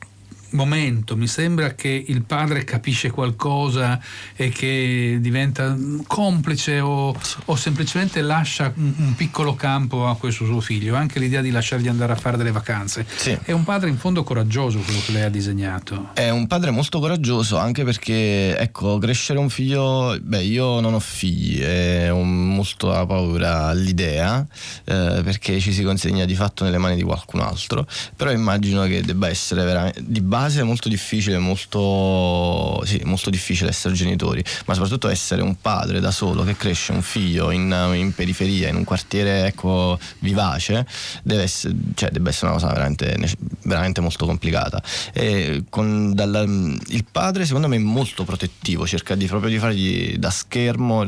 momento, 0.50 1.16
mi 1.16 1.26
sembra 1.26 1.74
che 1.74 2.04
il 2.06 2.22
padre 2.22 2.64
capisce 2.64 3.10
qualcosa 3.10 4.00
e 4.34 4.48
che 4.48 5.18
diventa 5.20 5.76
complice 6.06 6.80
o, 6.80 7.14
o 7.44 7.56
semplicemente 7.56 8.22
lascia 8.22 8.72
un, 8.76 8.92
un, 8.96 9.14
piccolo 9.14 9.54
campo 9.54 10.08
a 10.08 10.16
questo 10.16 10.44
suo 10.44 10.60
figlio, 10.60 10.94
anche 10.94 11.18
l'idea 11.18 11.40
di 11.40 11.50
lasciargli 11.50 11.88
andare 11.88 12.12
a 12.12 12.16
fare 12.16 12.36
delle 12.36 12.52
vacanze. 12.52 13.06
Sì. 13.14 13.36
È 13.42 13.52
un 13.52 13.64
padre 13.64 13.90
in 13.90 13.98
fondo 13.98 14.22
coraggioso 14.22 14.78
quello 14.78 15.00
che 15.04 15.12
lei 15.12 15.22
ha 15.22 15.28
disegnato. 15.28 16.10
È 16.14 16.30
un 16.30 16.46
padre 16.46 16.70
molto 16.70 17.00
coraggioso 17.00 17.58
anche 17.58 17.84
perché, 17.84 18.56
ecco, 18.56 18.98
crescere 18.98 19.38
un 19.38 19.50
figlio, 19.50 20.18
beh, 20.20 20.42
io 20.42 20.80
non 20.80 20.94
ho 20.94 21.00
figli, 21.00 21.60
è 21.60 22.08
un, 22.10 22.54
molto 22.54 22.92
a 22.92 23.04
paura 23.06 23.72
l'idea, 23.72 24.46
eh, 24.84 25.20
perché 25.22 25.60
ci 25.60 25.72
si 25.72 25.82
consegna 25.82 26.24
di 26.24 26.34
fatto 26.34 26.64
nelle 26.64 26.78
mani 26.78 26.96
di 26.96 27.02
qualcun 27.02 27.40
altro, 27.40 27.86
però 28.16 28.30
immagino 28.30 28.84
che 28.84 29.02
debba 29.02 29.28
essere 29.28 29.64
veramente 29.64 30.02
di 30.04 30.20
base 30.20 30.36
base 30.38 30.60
è 30.60 30.62
molto 30.62 30.88
difficile, 30.88 31.38
molto, 31.38 32.80
sì, 32.84 33.00
molto 33.04 33.28
difficile 33.28 33.70
essere 33.70 33.94
genitori, 33.94 34.42
ma 34.66 34.74
soprattutto 34.74 35.08
essere 35.08 35.42
un 35.42 35.60
padre 35.60 35.98
da 36.00 36.12
solo 36.12 36.44
che 36.44 36.56
cresce 36.56 36.92
un 36.92 37.02
figlio 37.02 37.50
in, 37.50 37.92
in 37.94 38.12
periferia, 38.14 38.68
in 38.68 38.76
un 38.76 38.84
quartiere 38.84 39.46
ecco, 39.46 39.98
vivace, 40.20 40.86
deve 41.22 41.42
essere, 41.42 41.74
cioè, 41.94 42.10
deve 42.10 42.30
essere 42.30 42.46
una 42.46 42.54
cosa 42.54 42.72
veramente, 42.72 43.16
veramente 43.62 44.00
molto 44.00 44.26
complicata. 44.26 44.80
Con, 45.68 46.14
dalla, 46.14 46.42
il 46.42 47.04
padre 47.10 47.44
secondo 47.44 47.68
me 47.68 47.76
è 47.76 47.80
molto 47.80 48.24
protettivo, 48.24 48.86
cerca 48.86 49.14
di, 49.14 49.26
proprio 49.26 49.50
di 49.50 49.58
fargli 49.58 50.16
da 50.16 50.30
schermo 50.30 51.04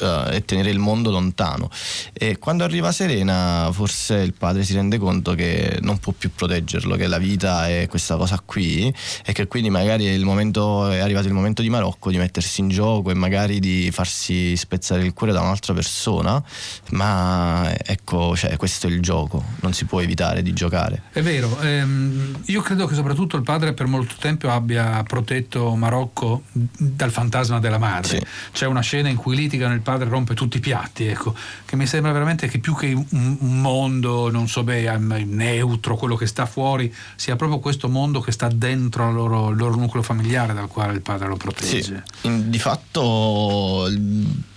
uh, 0.00 0.32
e 0.32 0.44
tenere 0.44 0.70
il 0.70 0.78
mondo 0.78 1.10
lontano. 1.10 1.70
E 2.12 2.38
quando 2.38 2.64
arriva 2.64 2.92
Serena, 2.92 3.68
forse 3.72 4.16
il 4.16 4.32
padre 4.32 4.64
si 4.64 4.74
rende 4.74 4.98
conto 4.98 5.34
che 5.34 5.78
non 5.82 5.98
può 5.98 6.12
più 6.16 6.30
proteggerlo, 6.34 6.96
che 6.96 7.06
la 7.06 7.18
vita 7.18 7.68
è 7.68 7.86
questa 7.88 8.16
cosa 8.16 8.40
qui 8.44 8.92
e 9.24 9.32
che 9.32 9.46
quindi 9.46 9.70
magari 9.70 10.06
è, 10.06 10.18
momento, 10.18 10.88
è 10.90 10.98
arrivato 10.98 11.26
il 11.28 11.34
momento 11.34 11.62
di 11.62 11.70
Marocco 11.70 12.10
di 12.10 12.18
mettersi 12.18 12.60
in 12.60 12.68
gioco 12.68 13.10
e 13.10 13.14
magari 13.14 13.60
di 13.60 13.90
farsi 13.90 14.56
spezzare 14.56 15.04
il 15.04 15.12
cuore 15.12 15.32
da 15.32 15.40
un'altra 15.40 15.72
persona, 15.74 16.42
ma 16.90 17.72
ecco, 17.76 18.36
cioè, 18.36 18.56
questo 18.56 18.86
è 18.86 18.90
il 18.90 19.00
gioco, 19.00 19.42
non 19.60 19.72
si 19.72 19.84
può 19.84 20.00
evitare 20.00 20.42
di 20.42 20.52
giocare. 20.52 21.02
È 21.12 21.22
vero, 21.22 21.58
ehm, 21.60 22.42
io 22.46 22.60
credo 22.60 22.86
che 22.86 22.94
soprattutto 22.94 23.36
il 23.36 23.42
padre 23.42 23.72
per 23.72 23.86
molto 23.86 24.14
tempo 24.18 24.50
abbia 24.50 25.02
protetto 25.06 25.74
Marocco 25.74 26.42
dal 26.52 27.10
fantasma 27.10 27.58
della 27.58 27.78
madre. 27.78 28.18
Sì. 28.18 28.26
C'è 28.52 28.66
una 28.66 28.80
scena 28.80 29.08
in 29.08 29.16
cui 29.16 29.36
litigano 29.36 29.74
il 29.74 29.80
padre 29.86 30.08
rompe 30.08 30.34
tutti 30.34 30.56
i 30.56 30.60
piatti, 30.60 31.06
ecco, 31.06 31.32
che 31.64 31.76
mi 31.76 31.86
sembra 31.86 32.10
veramente 32.10 32.48
che 32.48 32.58
più 32.58 32.74
che 32.74 32.92
un, 32.92 33.36
mondo, 33.60 34.28
non 34.32 34.48
so 34.48 34.64
beh, 34.64 34.98
neutro, 34.98 35.96
quello 35.96 36.16
che 36.16 36.26
sta 36.26 36.44
fuori, 36.44 36.92
sia 37.14 37.36
proprio 37.36 37.60
questo 37.60 37.88
mondo 37.88 38.20
che 38.20 38.32
sta 38.32 38.48
dentro 38.48 39.12
loro, 39.12 39.50
il 39.50 39.56
loro 39.56 39.76
nucleo 39.76 40.02
familiare 40.02 40.54
dal 40.54 40.66
quale 40.66 40.94
il 40.94 41.02
padre 41.02 41.28
lo 41.28 41.36
protegge. 41.36 42.02
Sì. 42.20 42.26
In, 42.26 42.50
di 42.50 42.58
fatto 42.58 43.88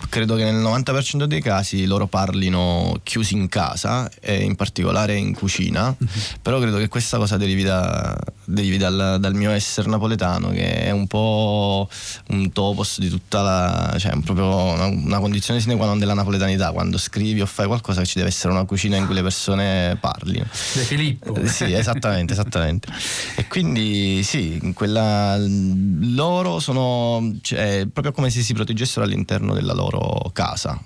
credo 0.08 0.34
che 0.34 0.42
nel 0.42 0.60
90% 0.60 1.24
dei 1.24 1.40
casi 1.40 1.86
loro 1.86 2.08
parlino 2.08 2.98
chiusi 3.04 3.34
in 3.34 3.48
casa 3.48 4.10
e 4.20 4.42
in 4.42 4.56
particolare 4.56 5.14
in 5.14 5.32
cucina, 5.32 5.84
mm-hmm. 5.84 6.24
però 6.42 6.58
credo 6.58 6.78
che 6.78 6.88
questa 6.88 7.16
cosa 7.16 7.36
derivi, 7.36 7.62
da, 7.62 8.18
derivi 8.50 8.76
dal, 8.76 9.16
dal, 9.20 9.34
mio 9.34 9.50
essere 9.50 9.88
napoletano 9.88 10.50
che 10.50 10.82
è 10.82 10.90
un 10.90 11.06
po' 11.06 11.88
un 12.28 12.52
topos 12.52 12.98
di 12.98 13.08
tutta 13.08 13.42
la... 13.42 13.96
cioè 13.98 14.12
proprio 14.20 14.46
una, 14.46 14.86
una 14.86 15.18
condizione 15.18 15.60
sine 15.60 15.76
qua 15.76 15.86
non 15.86 15.98
della 15.98 16.14
napoletanità, 16.14 16.72
quando 16.72 16.98
scrivi 16.98 17.40
o 17.40 17.46
fai 17.46 17.66
qualcosa 17.66 18.04
ci 18.04 18.14
deve 18.16 18.28
essere 18.28 18.52
una 18.52 18.64
cucina 18.64 18.96
in 18.96 19.06
cui 19.06 19.14
le 19.14 19.22
persone 19.22 19.96
parlino. 20.00 20.46
De 20.74 20.82
Filippo. 20.82 21.34
Eh, 21.34 21.46
sì, 21.46 21.72
esattamente, 21.72 22.32
esattamente. 22.32 22.88
E 23.36 23.46
quindi 23.46 24.22
sì, 24.22 24.72
quella, 24.74 25.36
loro 25.38 26.58
sono 26.58 27.36
cioè, 27.40 27.86
proprio 27.92 28.12
come 28.12 28.30
se 28.30 28.42
si 28.42 28.54
proteggessero 28.54 29.04
all'interno 29.04 29.54
della 29.54 29.72
loro 29.72 30.30
casa. 30.32 30.78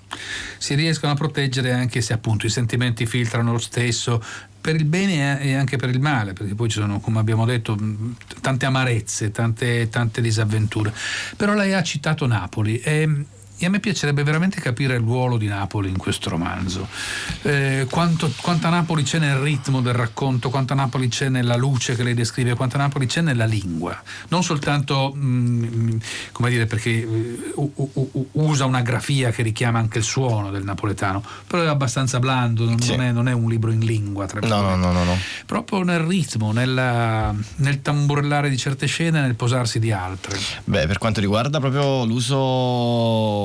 Si 0.58 0.74
riescono 0.74 1.12
a 1.12 1.14
proteggere 1.16 1.72
anche 1.72 2.00
se 2.00 2.12
appunto 2.12 2.46
i 2.46 2.50
sentimenti 2.50 3.06
filtrano 3.06 3.52
lo 3.52 3.58
stesso, 3.58 4.22
per 4.64 4.76
il 4.76 4.86
bene 4.86 5.42
e 5.42 5.52
anche 5.52 5.76
per 5.76 5.90
il 5.90 6.00
male, 6.00 6.32
perché 6.32 6.54
poi 6.54 6.70
ci 6.70 6.80
sono, 6.80 6.98
come 6.98 7.18
abbiamo 7.18 7.44
detto, 7.44 7.76
tante 8.40 8.64
amarezze, 8.64 9.30
tante, 9.30 9.90
tante 9.90 10.22
disavventure. 10.22 10.90
Però 11.36 11.52
lei 11.52 11.74
ha 11.74 11.82
citato 11.82 12.26
Napoli 12.26 12.78
e 12.78 13.26
e 13.56 13.66
a 13.66 13.70
me 13.70 13.78
piacerebbe 13.78 14.24
veramente 14.24 14.60
capire 14.60 14.94
il 14.94 15.00
ruolo 15.00 15.36
di 15.36 15.46
Napoli 15.46 15.88
in 15.88 15.96
questo 15.96 16.28
romanzo. 16.28 16.88
Eh, 17.42 17.86
quanto, 17.88 18.30
quanta 18.40 18.68
Napoli 18.68 19.04
c'è 19.04 19.18
nel 19.18 19.36
ritmo 19.36 19.80
del 19.80 19.94
racconto, 19.94 20.50
quanta 20.50 20.74
Napoli 20.74 21.08
c'è 21.08 21.28
nella 21.28 21.54
luce 21.56 21.94
che 21.94 22.02
lei 22.02 22.14
descrive, 22.14 22.54
quanta 22.54 22.78
Napoli 22.78 23.06
c'è 23.06 23.20
nella 23.20 23.44
lingua. 23.44 24.00
Non 24.28 24.42
soltanto, 24.42 25.12
mh, 25.14 25.20
mm, 25.24 25.96
come 26.32 26.50
dire, 26.50 26.66
perché 26.66 27.04
uh, 27.04 27.72
uh, 27.74 28.10
uh, 28.12 28.28
usa 28.32 28.64
una 28.64 28.82
grafia 28.82 29.30
che 29.30 29.42
richiama 29.42 29.78
anche 29.78 29.98
il 29.98 30.04
suono 30.04 30.50
del 30.50 30.64
napoletano, 30.64 31.22
però 31.46 31.62
è 31.62 31.66
abbastanza 31.66 32.18
blando, 32.18 32.64
non, 32.64 32.80
sì. 32.80 32.90
non, 32.90 33.02
è, 33.02 33.12
non 33.12 33.28
è, 33.28 33.32
un 33.32 33.48
libro 33.48 33.70
in 33.70 33.80
lingua. 33.80 34.26
Tra 34.26 34.40
no, 34.40 34.60
no, 34.60 34.76
no, 34.76 34.90
no, 34.90 35.04
no. 35.04 35.16
Proprio 35.46 35.82
nel 35.84 36.00
ritmo, 36.00 36.50
nella, 36.50 37.32
nel 37.56 37.82
tamburellare 37.82 38.50
di 38.50 38.56
certe 38.56 38.86
scene, 38.86 39.20
nel 39.20 39.36
posarsi 39.36 39.78
di 39.78 39.92
altre. 39.92 40.36
Beh, 40.64 40.86
per 40.86 40.98
quanto 40.98 41.20
riguarda 41.20 41.60
proprio 41.60 42.04
l'uso 42.04 43.43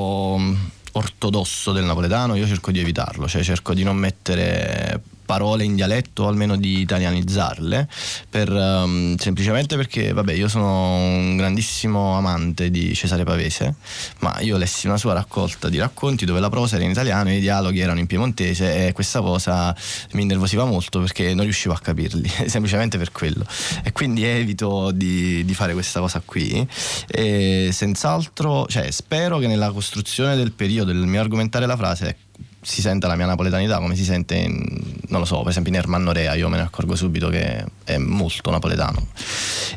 ortodosso 0.92 1.72
del 1.72 1.84
napoletano 1.84 2.34
io 2.34 2.46
cerco 2.46 2.70
di 2.70 2.80
evitarlo, 2.80 3.28
cioè 3.28 3.42
cerco 3.42 3.74
di 3.74 3.82
non 3.82 3.96
mettere 3.96 5.00
parole 5.30 5.62
in 5.62 5.76
dialetto 5.76 6.24
o 6.24 6.26
almeno 6.26 6.56
di 6.56 6.80
italianizzarle, 6.80 7.88
per, 8.28 8.50
um, 8.50 9.14
semplicemente 9.16 9.76
perché 9.76 10.12
vabbè, 10.12 10.32
io 10.32 10.48
sono 10.48 10.96
un 10.96 11.36
grandissimo 11.36 12.16
amante 12.16 12.68
di 12.68 12.92
Cesare 12.96 13.22
Pavese, 13.22 13.76
ma 14.18 14.40
io 14.40 14.56
lessi 14.56 14.88
una 14.88 14.96
sua 14.96 15.12
raccolta 15.12 15.68
di 15.68 15.78
racconti 15.78 16.24
dove 16.24 16.40
la 16.40 16.48
prosa 16.48 16.74
era 16.74 16.84
in 16.84 16.90
italiano 16.90 17.28
e 17.28 17.36
i 17.36 17.40
dialoghi 17.40 17.78
erano 17.78 18.00
in 18.00 18.08
piemontese 18.08 18.88
e 18.88 18.92
questa 18.92 19.20
cosa 19.20 19.72
mi 20.14 20.22
innervosiva 20.22 20.64
molto 20.64 20.98
perché 20.98 21.32
non 21.32 21.44
riuscivo 21.44 21.74
a 21.74 21.78
capirli, 21.78 22.28
semplicemente 22.50 22.98
per 22.98 23.12
quello. 23.12 23.46
E 23.84 23.92
quindi 23.92 24.24
evito 24.24 24.90
di, 24.90 25.44
di 25.44 25.54
fare 25.54 25.74
questa 25.74 26.00
cosa 26.00 26.20
qui. 26.24 26.66
E 27.06 27.70
senz'altro, 27.70 28.66
cioè, 28.66 28.90
spero 28.90 29.38
che 29.38 29.46
nella 29.46 29.70
costruzione 29.70 30.34
del 30.34 30.50
periodo, 30.50 30.90
del 30.90 31.06
mio 31.06 31.20
argomentare 31.20 31.66
la 31.66 31.76
frase, 31.76 32.16
si 32.62 32.80
senta 32.82 33.06
la 33.06 33.16
mia 33.16 33.26
napoletanità 33.26 33.78
come 33.78 33.96
si 33.96 34.04
sente 34.04 34.34
in, 34.36 34.62
non 35.08 35.20
lo 35.20 35.26
so, 35.26 35.38
per 35.40 35.48
esempio 35.48 35.72
in 35.72 35.78
Ermanno 35.78 36.12
Rea 36.12 36.34
io 36.34 36.48
me 36.48 36.56
ne 36.56 36.62
accorgo 36.62 36.94
subito 36.94 37.28
che 37.28 37.64
è 37.84 37.96
molto 37.96 38.50
napoletano. 38.50 39.06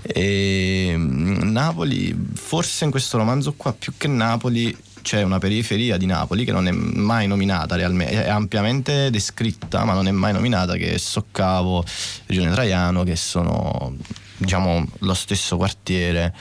E 0.02 0.94
mm, 0.96 1.52
Napoli, 1.52 2.16
forse 2.34 2.86
in 2.86 2.92
questo 2.92 3.18
romanzo 3.18 3.54
qua 3.54 3.74
più 3.74 3.94
che 3.98 4.08
Napoli 4.08 4.76
c'è 5.02 5.22
una 5.22 5.38
periferia 5.38 5.98
di 5.98 6.06
Napoli 6.06 6.46
che 6.46 6.52
non 6.52 6.68
è 6.68 6.72
mai 6.72 7.28
nominata 7.28 7.76
realmente, 7.76 8.26
è 8.26 8.30
ampiamente 8.30 9.10
descritta 9.10 9.84
ma 9.84 9.94
non 9.94 10.08
è 10.08 10.12
mai 10.12 10.34
nominata 10.34 10.76
che 10.76 10.94
è 10.94 10.98
Soccavo, 10.98 11.84
Regione 12.26 12.52
Traiano 12.52 13.04
che 13.04 13.16
sono 13.16 13.96
diciamo 14.38 14.86
lo 15.00 15.14
stesso 15.14 15.58
quartiere 15.58 16.34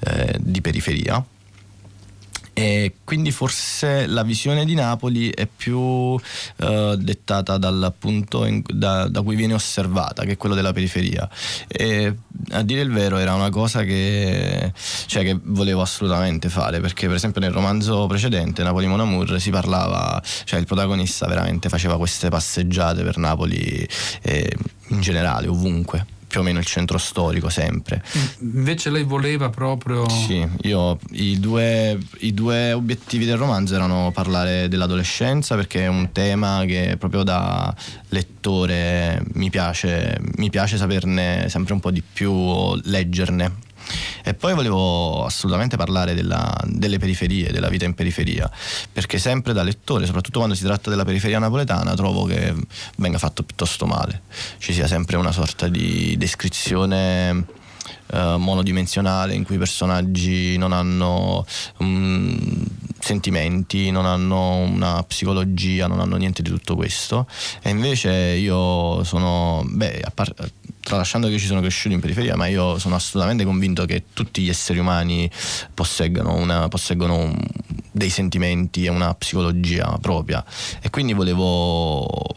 eh, 0.00 0.36
di 0.40 0.60
periferia 0.60 1.24
e 2.58 2.94
quindi 3.04 3.30
forse 3.30 4.08
la 4.08 4.24
visione 4.24 4.64
di 4.64 4.74
Napoli 4.74 5.30
è 5.30 5.46
più 5.46 6.18
eh, 6.56 6.96
dettata 6.98 7.56
dal 7.56 7.94
punto 7.96 8.44
in, 8.46 8.64
da, 8.66 9.06
da, 9.06 9.22
cui 9.22 9.36
viene 9.36 9.54
osservata, 9.54 10.24
che 10.24 10.32
è 10.32 10.36
quello 10.36 10.56
della 10.56 10.72
periferia. 10.72 11.30
E 11.68 12.12
a 12.50 12.62
dire 12.62 12.80
il 12.80 12.90
vero 12.90 13.18
era 13.18 13.34
una 13.34 13.50
cosa 13.50 13.84
che, 13.84 14.72
cioè, 15.06 15.22
che 15.22 15.38
volevo 15.40 15.82
assolutamente 15.82 16.48
fare, 16.48 16.80
perché 16.80 17.06
per 17.06 17.14
esempio 17.14 17.40
nel 17.40 17.52
romanzo 17.52 18.08
precedente, 18.08 18.64
Napoli 18.64 18.88
Monamur, 18.88 19.40
si 19.40 19.50
parlava, 19.50 20.20
cioè 20.42 20.58
il 20.58 20.66
protagonista 20.66 21.28
veramente 21.28 21.68
faceva 21.68 21.96
queste 21.96 22.28
passeggiate 22.28 23.04
per 23.04 23.18
Napoli 23.18 23.88
eh, 24.22 24.52
in 24.88 25.00
generale, 25.00 25.46
ovunque 25.46 26.16
più 26.28 26.40
o 26.40 26.42
meno 26.42 26.58
il 26.58 26.66
centro 26.66 26.98
storico 26.98 27.48
sempre. 27.48 28.04
Invece 28.40 28.90
lei 28.90 29.02
voleva 29.02 29.48
proprio... 29.48 30.08
Sì, 30.08 30.46
io 30.62 30.98
i 31.12 31.40
due, 31.40 31.98
i 32.18 32.32
due 32.32 32.72
obiettivi 32.72 33.24
del 33.24 33.38
romanzo 33.38 33.74
erano 33.74 34.12
parlare 34.12 34.68
dell'adolescenza 34.68 35.56
perché 35.56 35.84
è 35.84 35.88
un 35.88 36.12
tema 36.12 36.64
che 36.66 36.96
proprio 36.98 37.22
da 37.22 37.74
lettore 38.08 39.22
mi 39.32 39.50
piace, 39.50 40.20
mi 40.36 40.50
piace 40.50 40.76
saperne 40.76 41.48
sempre 41.48 41.72
un 41.72 41.80
po' 41.80 41.90
di 41.90 42.02
più, 42.02 42.74
leggerne 42.84 43.66
e 44.28 44.34
poi 44.34 44.52
volevo 44.52 45.24
assolutamente 45.24 45.76
parlare 45.78 46.14
della, 46.14 46.54
delle 46.64 46.98
periferie, 46.98 47.50
della 47.50 47.68
vita 47.68 47.86
in 47.86 47.94
periferia, 47.94 48.50
perché 48.92 49.18
sempre 49.18 49.54
da 49.54 49.62
lettore, 49.62 50.04
soprattutto 50.04 50.38
quando 50.38 50.54
si 50.54 50.64
tratta 50.64 50.90
della 50.90 51.04
periferia 51.04 51.38
napoletana, 51.38 51.94
trovo 51.94 52.24
che 52.24 52.54
venga 52.96 53.16
fatto 53.16 53.42
piuttosto 53.42 53.86
male. 53.86 54.22
Ci 54.58 54.74
sia 54.74 54.86
sempre 54.86 55.16
una 55.16 55.32
sorta 55.32 55.68
di 55.68 56.14
descrizione 56.18 57.46
eh, 58.10 58.36
monodimensionale 58.36 59.32
in 59.32 59.44
cui 59.44 59.54
i 59.54 59.58
personaggi 59.58 60.58
non 60.58 60.72
hanno 60.72 61.46
um, 61.78 62.66
sentimenti, 62.98 63.90
non 63.90 64.04
hanno 64.04 64.56
una 64.56 65.02
psicologia, 65.04 65.86
non 65.86 66.00
hanno 66.00 66.16
niente 66.16 66.42
di 66.42 66.50
tutto 66.50 66.76
questo. 66.76 67.26
E 67.62 67.70
invece 67.70 68.10
io 68.10 69.02
sono, 69.04 69.64
beh, 69.66 70.02
a 70.04 70.10
parte 70.14 70.52
tralasciando 70.88 71.28
che 71.28 71.38
ci 71.38 71.44
sono 71.44 71.60
cresciuto 71.60 71.94
in 71.94 72.00
periferia, 72.00 72.34
ma 72.34 72.46
io 72.46 72.78
sono 72.78 72.94
assolutamente 72.94 73.44
convinto 73.44 73.84
che 73.84 74.04
tutti 74.14 74.40
gli 74.42 74.48
esseri 74.48 74.78
umani 74.78 75.30
posseggono, 75.74 76.34
una, 76.34 76.68
posseggono 76.68 77.36
dei 77.92 78.08
sentimenti 78.08 78.86
e 78.86 78.88
una 78.88 79.12
psicologia 79.14 79.98
propria. 80.00 80.42
E 80.80 80.88
quindi 80.88 81.12
volevo 81.12 82.36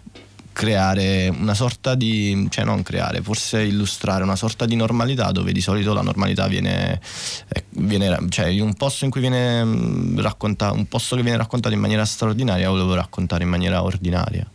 creare 0.52 1.30
una 1.30 1.54
sorta 1.54 1.96
di, 1.96 2.48
cioè 2.50 2.66
non 2.66 2.84
creare, 2.84 3.22
forse 3.22 3.62
illustrare 3.62 4.24
una 4.24 4.36
sorta 4.36 4.66
di 4.66 4.76
normalità 4.76 5.32
dove 5.32 5.54
di 5.54 5.62
solito 5.62 5.94
la 5.94 6.02
normalità 6.02 6.48
viene, 6.48 7.00
eh, 7.48 7.64
viene 7.82 8.18
cioè 8.30 8.60
un 8.60 8.74
posto 8.74 9.06
in 9.06 9.12
cui 9.12 9.22
viene 9.22 9.64
mm, 9.64 10.20
raccontato, 10.20 10.76
un 10.76 10.88
posto 10.88 11.16
che 11.16 11.22
viene 11.22 11.38
raccontato 11.38 11.74
in 11.74 11.82
maniera 11.82 12.06
straordinaria, 12.06 12.70
volevo 12.70 12.94
raccontare 12.94 13.44
in 13.44 13.50
maniera 13.50 13.84
ordinaria. 13.84 14.48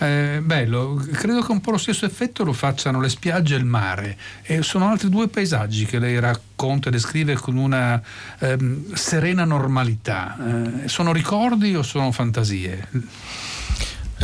Eh, 0.00 0.40
bello, 0.44 0.94
credo 1.12 1.42
che 1.42 1.50
un 1.50 1.60
po' 1.60 1.72
lo 1.72 1.78
stesso 1.78 2.06
effetto 2.06 2.44
lo 2.44 2.52
facciano 2.52 3.00
le 3.00 3.08
spiagge 3.08 3.56
e 3.56 3.58
il 3.58 3.64
mare 3.64 4.16
e 4.42 4.62
sono 4.62 4.88
altri 4.88 5.08
due 5.08 5.26
paesaggi 5.26 5.86
che 5.86 5.98
lei 5.98 6.20
racconta 6.20 6.88
e 6.88 6.92
descrive 6.92 7.34
con 7.34 7.56
una 7.56 8.00
ehm, 8.38 8.94
serena 8.94 9.44
normalità. 9.44 10.36
Eh, 10.84 10.88
sono 10.88 11.12
ricordi 11.12 11.74
o 11.74 11.82
sono 11.82 12.12
fantasie? 12.12 12.88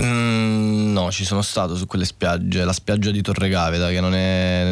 Mm, 0.01 0.93
no, 0.93 1.11
ci 1.11 1.25
sono 1.25 1.43
stato 1.43 1.77
su 1.77 1.87
quelle 1.87 2.05
spiagge, 2.05 2.65
la 2.65 2.73
spiaggia 2.73 3.11
di 3.11 3.23
Torregaveda 3.23 3.89
che 3.91 4.01
non 4.01 4.15
è 4.15 4.71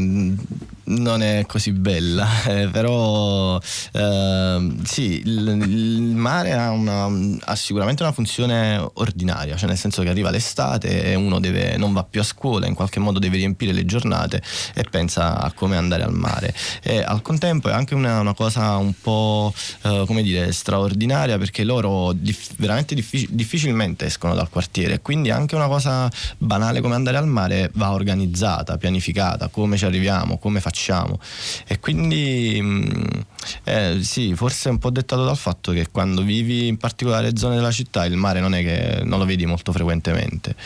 non 0.85 1.23
è 1.23 1.45
così 1.47 1.73
bella, 1.73 2.27
eh, 2.49 2.68
però 2.68 3.61
eh, 3.92 4.77
sì, 4.83 5.23
il, 5.25 5.62
il 5.66 6.03
mare 6.14 6.53
ha, 6.53 6.71
una, 6.71 7.09
ha, 7.45 7.55
sicuramente 7.55 8.03
una 8.03 8.12
funzione 8.12 8.77
ordinaria, 8.95 9.57
cioè 9.57 9.68
nel 9.68 9.79
senso 9.79 10.03
che 10.03 10.09
arriva 10.09 10.31
l'estate 10.31 11.05
e 11.05 11.14
uno 11.14 11.38
deve, 11.38 11.77
non 11.77 11.92
va 11.92 12.05
più 12.05 12.21
a 12.21 12.25
scuola, 12.25 12.66
in 12.66 12.75
qualche 12.75 13.01
modo 13.01 13.18
deve 13.18 13.37
riempire 13.37 13.73
le 13.73 13.85
giornate 13.85 14.42
e 14.75 14.85
pensa 14.90 15.40
a 15.40 15.53
come 15.53 15.77
andare 15.77 16.03
al 16.03 16.12
mare. 16.12 16.53
E 16.83 17.03
al 17.03 17.23
contempo 17.23 17.68
è 17.68 17.73
anche 17.73 17.95
una, 17.95 18.21
una 18.21 18.35
cosa 18.35 18.77
un 18.77 18.92
po' 19.01 19.53
eh, 19.83 20.05
come 20.07 20.23
dire 20.23 20.53
straordinaria 20.53 21.38
perché 21.38 21.64
loro 21.64 22.12
dif- 22.12 22.55
veramente 22.57 22.95
diffic- 22.95 23.31
difficilmente 23.31 24.07
escono 24.07 24.35
dal 24.35 24.49
quartiere, 24.49 25.01
quindi 25.01 25.31
anche 25.31 25.55
una 25.55 25.68
cosa 25.68 26.11
banale 26.38 26.81
come 26.81 26.95
andare 26.95 27.16
al 27.16 27.27
mare 27.27 27.71
va 27.75 27.92
organizzata, 27.92 28.77
pianificata, 28.79 29.49
come 29.49 29.77
ci 29.77 29.85
arriviamo, 29.85 30.38
come 30.38 30.61
facciamo 30.61 30.71
facciamo. 30.72 31.20
E 31.66 31.78
quindi 31.78 32.58
mm, 32.61 33.04
eh, 33.64 33.98
sì, 34.02 34.35
forse 34.35 34.70
è 34.70 34.72
un 34.72 34.78
po' 34.78 34.90
dettato 34.90 35.24
dal 35.24 35.37
fatto 35.37 35.72
che 35.72 35.88
quando 35.90 36.22
vivi 36.22 36.66
in 36.66 36.78
particolari 36.78 37.37
zone 37.37 37.56
della 37.56 37.70
città 37.70 38.06
il 38.06 38.16
mare 38.16 38.40
non 38.40 38.54
è 38.54 38.62
che 38.62 39.04
non 39.04 39.18
lo 39.18 39.26
vedi 39.26 39.44
molto 39.44 39.70
frequentemente. 39.70 40.56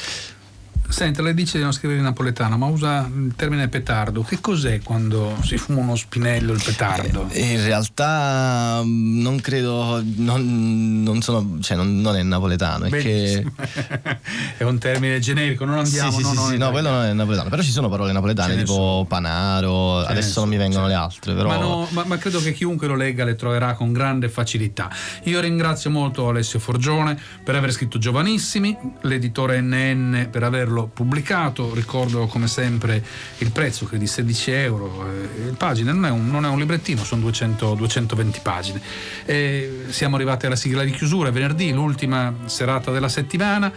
Senta, 0.89 1.21
lei 1.21 1.35
dice 1.35 1.59
di 1.59 1.65
non 1.65 1.73
scrivere 1.73 1.99
in 1.99 2.05
napoletano, 2.05 2.57
ma 2.57 2.67
usa 2.67 3.11
il 3.13 3.35
termine 3.37 3.69
petardo. 3.69 4.23
Che 4.23 4.41
cos'è 4.41 4.81
quando 4.83 5.37
si 5.43 5.59
fuma 5.59 5.81
uno 5.81 5.97
spinello 5.97 6.53
il 6.53 6.63
petardo? 6.63 7.29
Eh, 7.31 7.53
in 7.53 7.65
realtà 7.65 8.81
mm, 8.85 9.21
non 9.21 9.41
credo, 9.41 10.03
non, 10.17 11.03
non, 11.03 11.21
sono, 11.23 11.59
cioè 11.61 11.77
non, 11.77 12.01
non 12.01 12.17
è 12.17 12.23
napoletano. 12.23 12.87
È, 12.87 12.91
che... 12.91 13.45
è 14.57 14.63
un 14.63 14.79
termine 14.79 15.19
generico, 15.19 15.65
non 15.65 15.79
andiamo. 15.79 16.11
Sì, 16.13 16.17
sì, 16.17 16.35
no, 16.35 16.45
sì, 16.45 16.53
sì 16.53 16.57
no, 16.59 16.71
quello 16.71 16.91
non 16.91 17.05
è 17.05 17.13
napoletano. 17.13 17.49
Però 17.51 17.63
ci 17.63 17.73
sono 17.73 17.89
parole 17.89 18.13
napoletane 18.13 18.57
tipo 18.57 18.73
sono. 18.73 19.05
panaro, 19.05 20.03
Ce 20.05 20.11
adesso 20.11 20.41
non 20.41 20.49
mi 20.49 20.57
vengono 20.57 20.87
le 20.87 20.95
altre. 20.95 21.35
Però... 21.35 21.49
Ma, 21.49 21.57
no, 21.59 21.87
ma, 21.91 22.05
ma 22.05 22.17
credo 22.17 22.41
che 22.41 22.53
chiunque 22.53 22.87
lo 22.87 22.95
legga 22.95 23.25
le 23.25 23.35
troverà 23.35 23.75
con 23.75 23.93
grande 23.93 24.29
facilità. 24.29 24.89
Io 25.25 25.41
ringrazio 25.41 25.91
molto 25.91 26.29
Alessio 26.29 26.59
Forgione 26.59 27.19
per 27.43 27.57
aver 27.57 27.73
scritto 27.73 27.99
Giovanissimi, 27.99 28.77
l'editore 29.03 29.61
NN 29.61 30.29
per 30.31 30.45
averlo 30.45 30.76
averlo 30.77 30.91
pubblicato, 30.93 31.73
ricordo 31.75 32.27
come 32.27 32.47
sempre 32.47 33.03
il 33.39 33.51
prezzo 33.51 33.87
che 33.87 33.97
è 33.97 33.99
di 33.99 34.07
16 34.07 34.51
euro, 34.51 35.07
eh, 35.11 35.53
pagine, 35.57 35.93
non 35.93 36.05
è, 36.05 36.11
un, 36.11 36.31
non 36.31 36.45
è 36.45 36.49
un 36.49 36.59
librettino, 36.59 37.03
sono 37.03 37.23
200, 37.23 37.75
220 37.75 38.41
pagine. 38.43 38.81
E 39.25 39.85
siamo 39.89 40.17
arrivati 40.17 40.47
alla 40.47 40.57
sigla 40.57 40.85
di 40.85 40.91
chiusura, 40.91 41.31
venerdì, 41.31 41.73
l'ultima 41.73 42.35
serata 42.45 42.91
della 42.91 43.09
settimana. 43.09 43.73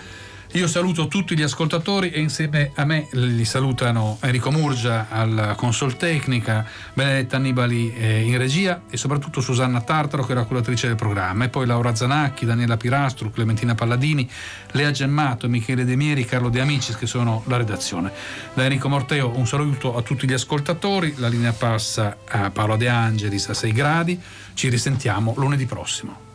Io 0.53 0.67
saluto 0.67 1.07
tutti 1.07 1.37
gli 1.37 1.43
ascoltatori 1.43 2.09
e 2.09 2.19
insieme 2.19 2.71
a 2.73 2.83
me 2.83 3.07
li 3.11 3.45
salutano 3.45 4.17
Enrico 4.21 4.49
Murgia 4.49 5.05
alla 5.07 5.53
console 5.53 5.95
tecnica, 5.95 6.65
Benedetta 6.91 7.35
Annibali 7.35 7.93
eh, 7.93 8.21
in 8.23 8.35
regia 8.39 8.81
e 8.89 8.97
soprattutto 8.97 9.41
Susanna 9.41 9.79
Tartaro 9.81 10.25
che 10.25 10.33
la 10.33 10.45
curatrice 10.45 10.87
del 10.87 10.95
programma 10.95 11.45
e 11.45 11.49
poi 11.49 11.67
Laura 11.67 11.93
Zanacchi, 11.93 12.47
Daniela 12.47 12.77
Pirastru, 12.77 13.29
Clementina 13.29 13.75
Palladini, 13.75 14.27
Lea 14.71 14.89
Gemmato, 14.89 15.47
Michele 15.47 15.85
De 15.85 15.95
Mieri, 15.95 16.25
Carlo 16.25 16.49
De 16.49 16.61
Amicis 16.61 16.97
che 16.97 17.05
sono 17.05 17.43
la 17.45 17.57
redazione. 17.57 18.11
Da 18.55 18.63
Enrico 18.63 18.89
Morteo 18.89 19.31
un 19.35 19.45
saluto 19.45 19.95
a 19.95 20.01
tutti 20.01 20.27
gli 20.27 20.33
ascoltatori, 20.33 21.13
la 21.17 21.27
linea 21.27 21.53
passa 21.53 22.17
a 22.27 22.49
Paolo 22.49 22.75
De 22.75 22.89
Angelis 22.89 23.49
a 23.49 23.53
6 23.53 23.71
gradi, 23.71 24.19
ci 24.55 24.67
risentiamo 24.67 25.35
lunedì 25.37 25.67
prossimo. 25.67 26.28